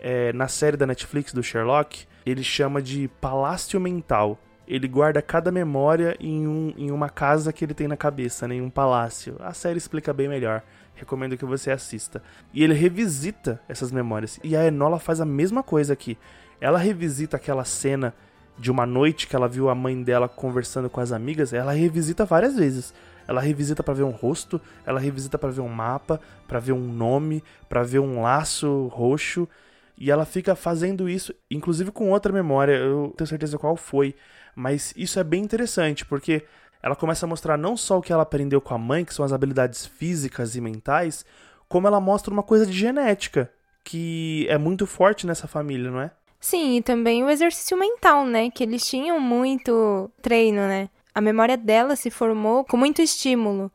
[0.01, 5.53] é na série da Netflix do Sherlock, ele chama de Palácio Mental ele guarda cada
[5.53, 9.37] memória em, um, em uma casa que ele tem na cabeça, né, em um palácio.
[9.41, 10.63] A série explica bem melhor.
[10.95, 12.23] Recomendo que você assista.
[12.53, 14.39] E ele revisita essas memórias.
[14.43, 16.17] E a Enola faz a mesma coisa aqui.
[16.61, 18.15] Ela revisita aquela cena
[18.57, 21.53] de uma noite que ela viu a mãe dela conversando com as amigas.
[21.53, 22.95] Ela revisita várias vezes.
[23.27, 26.93] Ela revisita para ver um rosto, ela revisita para ver um mapa, para ver um
[26.93, 29.49] nome, para ver um laço roxo.
[29.97, 34.15] E ela fica fazendo isso, inclusive com outra memória, eu tenho certeza qual foi.
[34.55, 36.45] Mas isso é bem interessante, porque
[36.83, 39.25] ela começa a mostrar não só o que ela aprendeu com a mãe, que são
[39.25, 41.25] as habilidades físicas e mentais,
[41.69, 43.51] como ela mostra uma coisa de genética,
[43.83, 46.11] que é muito forte nessa família, não é?
[46.41, 48.51] Sim, e também o exercício mental, né?
[48.51, 50.91] Que eles tinham muito treino, né?
[51.15, 53.73] A memória dela se formou com muito estímulo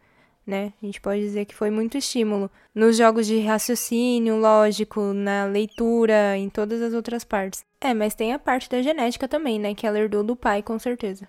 [0.50, 0.74] né?
[0.82, 6.36] A gente pode dizer que foi muito estímulo nos jogos de raciocínio lógico, na leitura,
[6.36, 7.64] em todas as outras partes.
[7.80, 9.74] É, mas tem a parte da genética também, né?
[9.74, 11.28] Que ela herdou do pai, com certeza.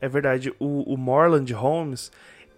[0.00, 0.54] É verdade.
[0.58, 2.10] O, o Morland Holmes,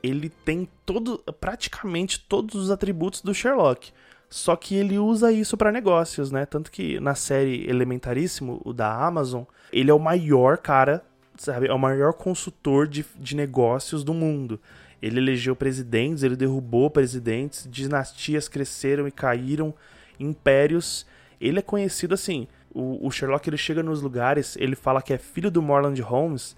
[0.03, 3.93] ele tem todo, praticamente todos os atributos do Sherlock.
[4.29, 6.45] Só que ele usa isso para negócios, né?
[6.45, 11.05] Tanto que na série Elementaríssimo, o da Amazon, ele é o maior cara,
[11.37, 11.69] sabe?
[11.69, 14.61] É o maior consultor de, de negócios do mundo.
[15.01, 19.75] Ele elegeu presidentes, ele derrubou presidentes, dinastias cresceram e caíram,
[20.19, 21.07] impérios.
[21.41, 22.49] Ele é conhecido assim.
[22.75, 26.57] O, o Sherlock ele chega nos lugares, ele fala que é filho do Morland Holmes.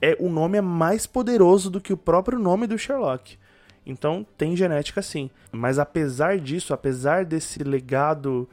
[0.00, 3.38] É o nome é mais poderoso do que o próprio nome do Sherlock.
[3.84, 5.30] Então tem genética sim.
[5.52, 8.48] Mas apesar disso, apesar desse legado,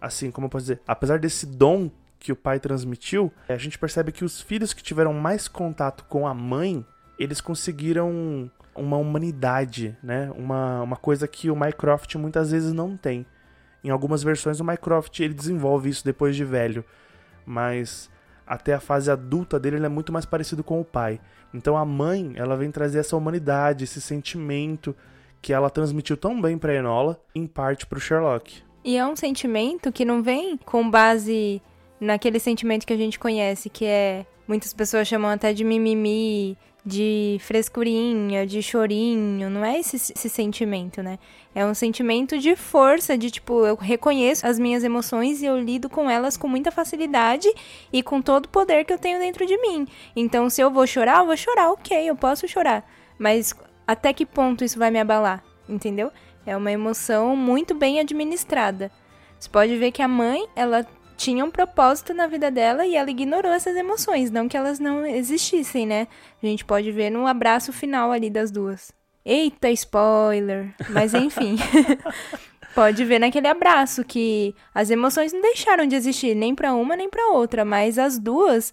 [0.00, 4.12] assim, como eu posso dizer, apesar desse dom que o pai transmitiu, a gente percebe
[4.12, 6.84] que os filhos que tiveram mais contato com a mãe,
[7.18, 10.30] eles conseguiram uma humanidade, né?
[10.36, 13.26] Uma, uma coisa que o Mycroft muitas vezes não tem.
[13.82, 16.84] Em algumas versões o Mycroft ele desenvolve isso depois de velho,
[17.44, 18.10] mas
[18.46, 21.20] até a fase adulta dele ele é muito mais parecido com o pai.
[21.52, 24.94] Então a mãe, ela vem trazer essa humanidade, esse sentimento
[25.40, 28.62] que ela transmitiu tão bem para Enola, em parte para o Sherlock.
[28.84, 31.60] E é um sentimento que não vem com base
[32.00, 36.56] naquele sentimento que a gente conhece, que é muitas pessoas chamam até de mimimi,
[36.86, 41.18] de frescurinha, de chorinho, não é esse, esse, sentimento, né?
[41.52, 45.90] É um sentimento de força, de tipo, eu reconheço as minhas emoções e eu lido
[45.90, 47.52] com elas com muita facilidade
[47.92, 49.84] e com todo o poder que eu tenho dentro de mim.
[50.14, 52.88] Então, se eu vou chorar, eu vou chorar, ok, eu posso chorar.
[53.18, 53.52] Mas
[53.84, 56.12] até que ponto isso vai me abalar, entendeu?
[56.46, 58.92] É uma emoção muito bem administrada.
[59.40, 63.10] Você pode ver que a mãe, ela tinha um propósito na vida dela e ela
[63.10, 66.06] ignorou essas emoções, não que elas não existissem, né?
[66.42, 68.92] A gente pode ver no abraço final ali das duas.
[69.24, 70.74] Eita, spoiler!
[70.90, 71.56] Mas enfim.
[72.74, 77.08] pode ver naquele abraço que as emoções não deixaram de existir nem para uma nem
[77.08, 78.72] para outra, mas as duas,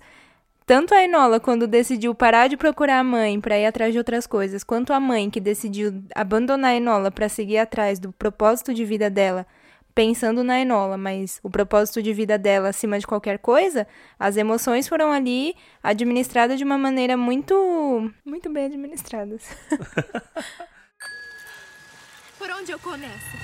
[0.65, 4.27] tanto a Enola quando decidiu parar de procurar a mãe para ir atrás de outras
[4.27, 8.83] coisas, quanto a mãe que decidiu abandonar a Enola para seguir atrás do propósito de
[8.83, 9.47] vida dela
[9.93, 14.87] pensando na Enola, mas o propósito de vida dela acima de qualquer coisa, as emoções
[14.87, 19.43] foram ali administradas de uma maneira muito, muito bem administradas.
[22.37, 23.37] Por onde eu começo?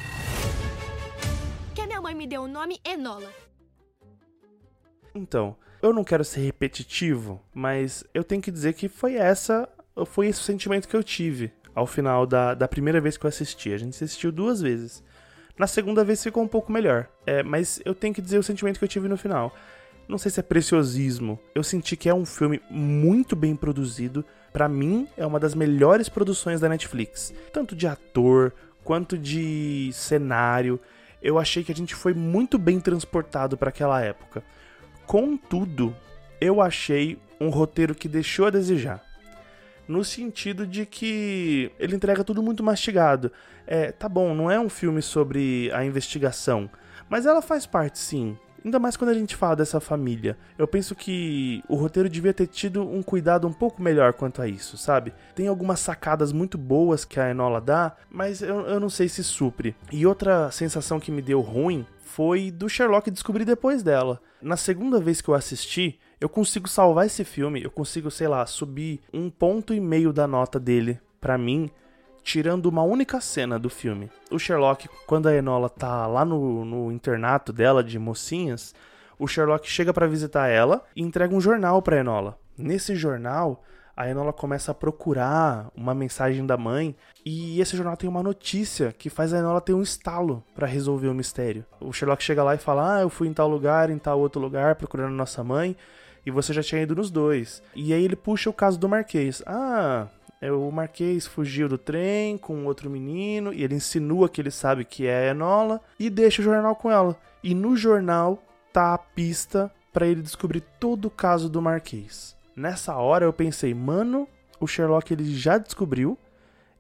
[1.74, 3.32] Que a minha mãe me deu o nome Enola.
[5.16, 9.70] Então, eu não quero ser repetitivo, mas eu tenho que dizer que foi essa,
[10.06, 13.30] foi esse o sentimento que eu tive ao final da, da primeira vez que eu
[13.30, 13.72] assisti.
[13.72, 15.04] A gente assistiu duas vezes.
[15.60, 17.10] Na segunda vez ficou um pouco melhor.
[17.26, 19.54] É, mas eu tenho que dizer o sentimento que eu tive no final.
[20.08, 21.38] Não sei se é preciosismo.
[21.54, 24.24] Eu senti que é um filme muito bem produzido.
[24.54, 27.34] Para mim, é uma das melhores produções da Netflix.
[27.52, 28.54] Tanto de ator,
[28.86, 30.80] quanto de cenário.
[31.22, 34.42] Eu achei que a gente foi muito bem transportado para aquela época.
[35.06, 35.94] Contudo,
[36.40, 39.09] eu achei um roteiro que deixou a desejar.
[39.90, 43.32] No sentido de que ele entrega tudo muito mastigado.
[43.66, 46.70] É, tá bom, não é um filme sobre a investigação,
[47.10, 48.38] mas ela faz parte sim.
[48.64, 50.38] Ainda mais quando a gente fala dessa família.
[50.60, 54.48] Eu penso que o roteiro devia ter tido um cuidado um pouco melhor quanto a
[54.48, 55.12] isso, sabe?
[55.34, 59.24] Tem algumas sacadas muito boas que a Enola dá, mas eu, eu não sei se
[59.24, 59.76] supre.
[59.92, 64.22] E outra sensação que me deu ruim foi do Sherlock descobrir depois dela.
[64.40, 68.46] Na segunda vez que eu assisti, eu consigo salvar esse filme, eu consigo, sei lá,
[68.46, 71.70] subir um ponto e meio da nota dele para mim
[72.24, 74.12] tirando uma única cena do filme.
[74.30, 78.76] O Sherlock, quando a Enola tá lá no, no internato dela de mocinhas,
[79.18, 82.38] o Sherlock chega para visitar ela e entrega um jornal para Enola.
[82.58, 83.64] Nesse jornal,
[83.96, 86.96] a Enola começa a procurar uma mensagem da mãe
[87.26, 91.08] e esse jornal tem uma notícia que faz a Enola ter um estalo para resolver
[91.08, 91.66] o mistério.
[91.82, 94.40] O Sherlock chega lá e fala: "Ah, eu fui em tal lugar, em tal outro
[94.40, 95.76] lugar procurando nossa mãe
[96.30, 97.62] e você já tinha ido nos dois".
[97.76, 99.44] E aí ele puxa o caso do Marquês.
[99.46, 100.08] "Ah,
[100.42, 104.86] é, o Marquês fugiu do trem com outro menino e ele insinua que ele sabe
[104.86, 107.18] que é a Enola e deixa o jornal com ela.
[107.44, 112.36] E no jornal tá a pista para ele descobrir todo o caso do Marquês.
[112.56, 114.28] Nessa hora eu pensei, mano,
[114.60, 116.18] o Sherlock ele já descobriu,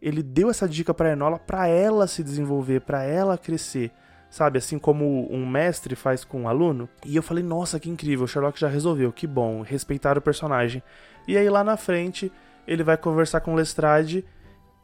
[0.02, 3.91] ele deu essa dica para Enola para ela se desenvolver, para ela crescer,
[4.30, 4.57] sabe?
[4.57, 6.88] Assim como um mestre faz com um aluno.
[7.05, 10.84] E eu falei, nossa, que incrível, o Sherlock já resolveu, que bom, respeitar o personagem.
[11.27, 12.32] E aí lá na frente
[12.67, 14.23] ele vai conversar com Lestrade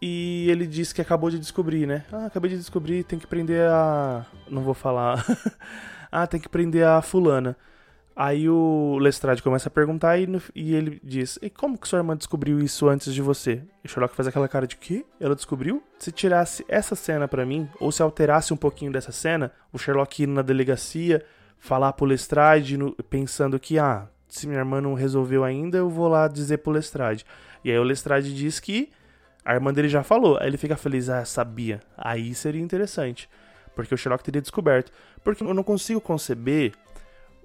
[0.02, 2.04] e ele diz que acabou de descobrir, né?
[2.12, 4.26] Ah, acabei de descobrir, tem que prender a.
[4.50, 5.26] Não vou falar.
[6.12, 7.56] ah, tem que prender a fulana.
[8.16, 10.42] Aí o Lestrade começa a perguntar e, no...
[10.56, 13.62] e, ele diz: E como que sua irmã descobriu isso antes de você?
[13.84, 15.06] E Sherlock faz aquela cara de quê?
[15.20, 15.84] Ela descobriu?
[16.00, 20.24] Se tirasse essa cena para mim, ou se alterasse um pouquinho dessa cena, o Sherlock
[20.24, 21.26] indo na delegacia,
[21.60, 22.94] falar pro Lestrade, no...
[23.10, 27.26] pensando que, ah, se minha irmã não resolveu ainda, eu vou lá dizer pro Lestrade.
[27.66, 28.90] E aí o Lestrade diz que
[29.44, 30.38] a irmã dele já falou.
[30.40, 31.82] Aí ele fica feliz, ah, sabia.
[31.98, 33.30] Aí seria interessante.
[33.76, 34.90] Porque o Sherlock teria descoberto.
[35.22, 36.72] Porque eu não consigo conceber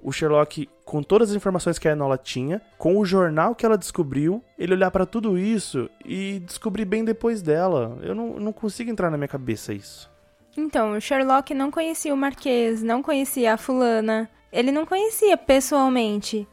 [0.03, 3.76] o Sherlock, com todas as informações que a Enola tinha, com o jornal que ela
[3.76, 7.98] descobriu, ele olhar para tudo isso e descobrir bem depois dela.
[8.03, 10.11] Eu não, não consigo entrar na minha cabeça isso.
[10.57, 14.28] Então, o Sherlock não conhecia o Marquês, não conhecia a fulana.
[14.53, 16.46] Ele não conhecia pessoalmente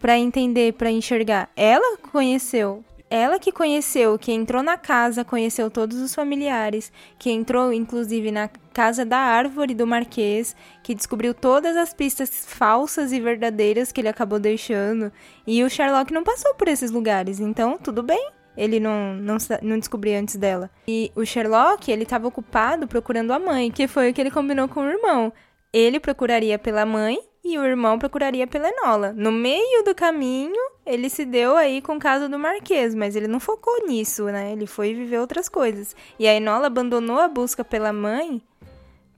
[0.00, 1.50] para entender, para enxergar.
[1.54, 2.84] Ela conheceu.
[3.10, 8.48] Ela que conheceu, que entrou na casa, conheceu todos os familiares, que entrou inclusive na
[8.72, 14.08] casa da árvore do Marquês, que descobriu todas as pistas falsas e verdadeiras que ele
[14.08, 15.12] acabou deixando.
[15.46, 19.78] E o Sherlock não passou por esses lugares, então tudo bem ele não, não, não
[19.78, 20.70] descobriu antes dela.
[20.86, 24.68] E o Sherlock, ele estava ocupado procurando a mãe, que foi o que ele combinou
[24.68, 25.32] com o irmão.
[25.72, 29.12] Ele procuraria pela mãe e o irmão procuraria pela Enola.
[29.12, 33.28] No meio do caminho, ele se deu aí com o caso do Marquês, mas ele
[33.28, 34.52] não focou nisso, né?
[34.52, 35.94] Ele foi viver outras coisas.
[36.18, 38.40] E a Enola abandonou a busca pela mãe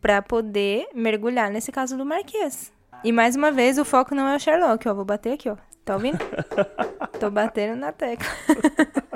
[0.02, 2.72] para poder mergulhar nesse caso do Marquês.
[3.04, 4.94] E mais uma vez, o foco não é o Sherlock, ó.
[4.94, 5.56] Vou bater aqui, ó.
[5.84, 6.18] Tá ouvindo?
[7.20, 8.26] Tô batendo na tecla.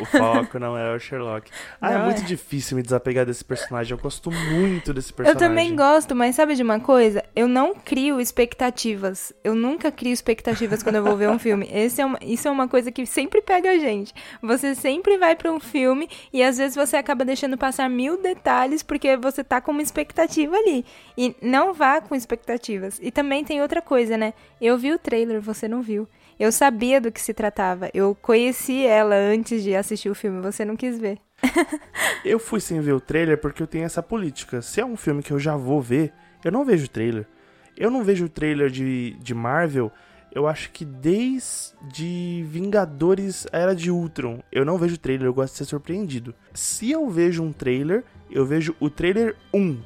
[0.00, 1.50] o foco não é o Sherlock.
[1.80, 2.24] Ah, é não é muito é.
[2.24, 3.92] difícil me desapegar desse personagem.
[3.92, 5.46] Eu gosto muito desse personagem.
[5.46, 7.24] Eu também gosto, mas sabe de uma coisa?
[7.34, 9.32] Eu não crio expectativas.
[9.42, 11.68] Eu nunca crio expectativas quando eu vou ver um filme.
[11.72, 14.14] Esse é uma, isso é uma coisa que sempre pega a gente.
[14.42, 18.82] Você sempre vai para um filme e às vezes você acaba deixando passar mil detalhes
[18.82, 20.84] porque você tá com uma expectativa ali.
[21.16, 22.98] E não vá com expectativas.
[23.02, 24.34] E também tem outra coisa, né?
[24.60, 26.08] Eu vi o trailer, você não viu.
[26.42, 27.88] Eu sabia do que se tratava.
[27.94, 30.42] Eu conheci ela antes de assistir o filme.
[30.42, 31.18] Você não quis ver.
[32.24, 34.60] eu fui sem ver o trailer porque eu tenho essa política.
[34.60, 36.12] Se é um filme que eu já vou ver,
[36.44, 37.28] eu não vejo o trailer.
[37.76, 39.92] Eu não vejo o trailer de, de Marvel.
[40.32, 45.58] Eu acho que desde Vingadores Era de Ultron, eu não vejo trailer, eu gosto de
[45.58, 46.34] ser surpreendido.
[46.52, 49.80] Se eu vejo um trailer, eu vejo o trailer 1.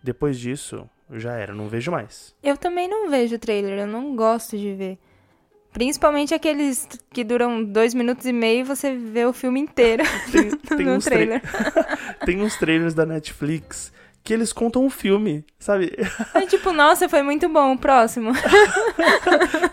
[0.00, 2.32] Depois disso, já era, não vejo mais.
[2.44, 4.98] Eu também não vejo trailer, eu não gosto de ver.
[5.72, 10.02] Principalmente aqueles que duram dois minutos e meio e você vê o filme inteiro
[10.32, 11.40] tem, tem no trailer.
[11.40, 11.98] Tra...
[12.26, 13.92] tem uns trailers da Netflix
[14.22, 15.92] que eles contam um filme, sabe?
[16.34, 18.32] É tipo, nossa, foi muito bom, o próximo.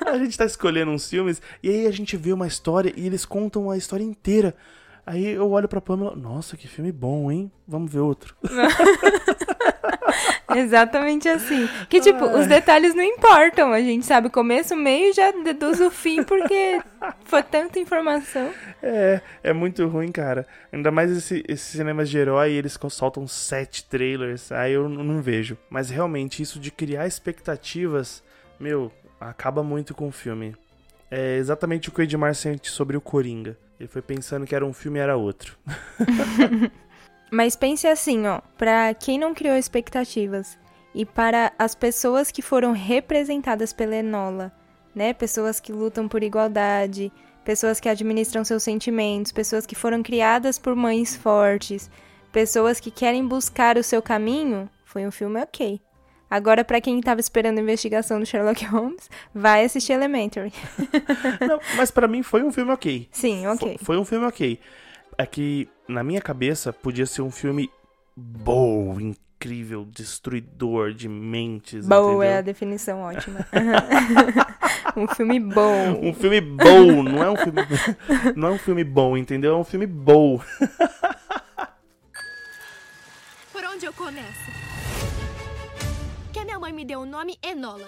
[0.05, 3.25] a gente tá escolhendo uns filmes e aí a gente vê uma história e eles
[3.25, 4.55] contam a história inteira.
[5.07, 7.49] Aí eu olho pra Pamela, nossa, que filme bom, hein?
[7.65, 8.35] Vamos ver outro.
[10.53, 11.69] Exatamente assim.
[11.87, 13.71] Que, tipo, os detalhes não importam.
[13.71, 16.81] A gente sabe o começo, o meio e já deduz o fim, porque
[17.23, 18.51] foi tanta informação.
[18.83, 20.45] É, é muito ruim, cara.
[20.73, 25.57] Ainda mais esse, esses cinemas de herói, eles soltam sete trailers, aí eu não vejo.
[25.69, 28.21] Mas realmente, isso de criar expectativas,
[28.59, 28.91] meu,
[29.21, 30.53] acaba muito com o filme.
[31.09, 33.57] É exatamente o que o Edmar sente sobre o Coringa.
[33.79, 35.57] Ele foi pensando que era um filme e era outro.
[37.31, 40.57] Mas pense assim, ó, para quem não criou expectativas
[40.95, 44.51] e para as pessoas que foram representadas pela Enola,
[44.95, 45.13] né?
[45.13, 47.11] Pessoas que lutam por igualdade,
[47.43, 51.89] pessoas que administram seus sentimentos, pessoas que foram criadas por mães fortes,
[52.31, 55.81] pessoas que querem buscar o seu caminho, foi um filme ok.
[56.29, 60.51] Agora, para quem estava esperando a investigação do Sherlock Holmes, vai assistir Elementary.
[61.47, 63.07] Não, mas para mim foi um filme ok.
[63.11, 63.77] Sim, ok.
[63.77, 64.59] Foi, foi um filme ok.
[65.17, 67.69] É que, na minha cabeça, podia ser um filme
[68.15, 71.87] bom, incrível, destruidor de mentes.
[71.87, 73.45] Boa é a definição ótima.
[74.97, 75.99] um filme bom.
[76.01, 77.61] Um filme bom, não é um filme.
[78.35, 79.53] não é um filme bom, entendeu?
[79.53, 80.41] É um filme bom.
[83.51, 84.76] Por onde eu começo?
[86.67, 87.87] Mãe me deu o nome Enola.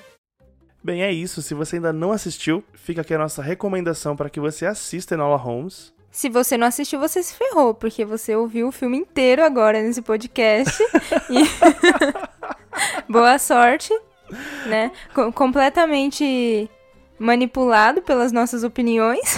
[0.81, 1.41] Bem, é isso.
[1.41, 5.35] Se você ainda não assistiu, fica aqui a nossa recomendação para que você assista Enola
[5.35, 5.93] Holmes.
[6.09, 10.01] Se você não assistiu, você se ferrou, porque você ouviu o filme inteiro agora nesse
[10.01, 10.81] podcast.
[11.29, 11.43] e...
[13.11, 13.91] Boa sorte,
[14.67, 14.93] né?
[15.13, 16.71] Com completamente
[17.19, 19.35] manipulado pelas nossas opiniões.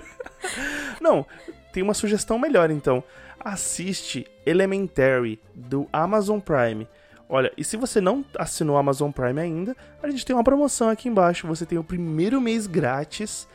[0.98, 1.26] não,
[1.74, 3.04] tem uma sugestão melhor então.
[3.38, 6.88] Assiste Elementary do Amazon Prime.
[7.32, 10.88] Olha, e se você não assinou o Amazon Prime ainda, a gente tem uma promoção
[10.88, 11.46] aqui embaixo.
[11.46, 13.46] Você tem o primeiro mês grátis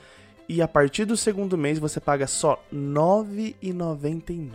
[0.48, 4.50] e a partir do segundo mês você paga só R$ 9,99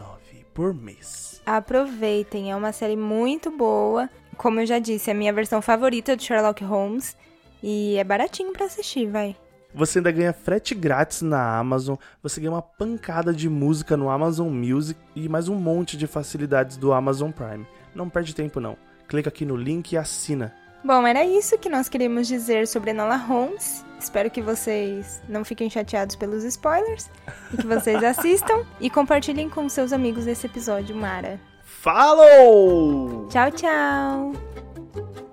[0.54, 1.42] por mês.
[1.44, 4.08] Aproveitem, é uma série muito boa.
[4.38, 7.14] Como eu já disse, é a minha versão favorita de Sherlock Holmes
[7.62, 9.36] e é baratinho para assistir, vai.
[9.74, 14.48] Você ainda ganha frete grátis na Amazon, você ganha uma pancada de música no Amazon
[14.48, 17.66] Music e mais um monte de facilidades do Amazon Prime.
[17.94, 18.78] Não perde tempo não
[19.10, 20.54] clica aqui no link e assina.
[20.82, 23.84] Bom, era isso que nós queríamos dizer sobre Enola Holmes.
[23.98, 27.10] Espero que vocês não fiquem chateados pelos spoilers
[27.52, 31.38] e que vocês assistam e compartilhem com seus amigos esse episódio, Mara.
[31.64, 33.28] Falou!
[33.28, 35.29] Tchau, tchau!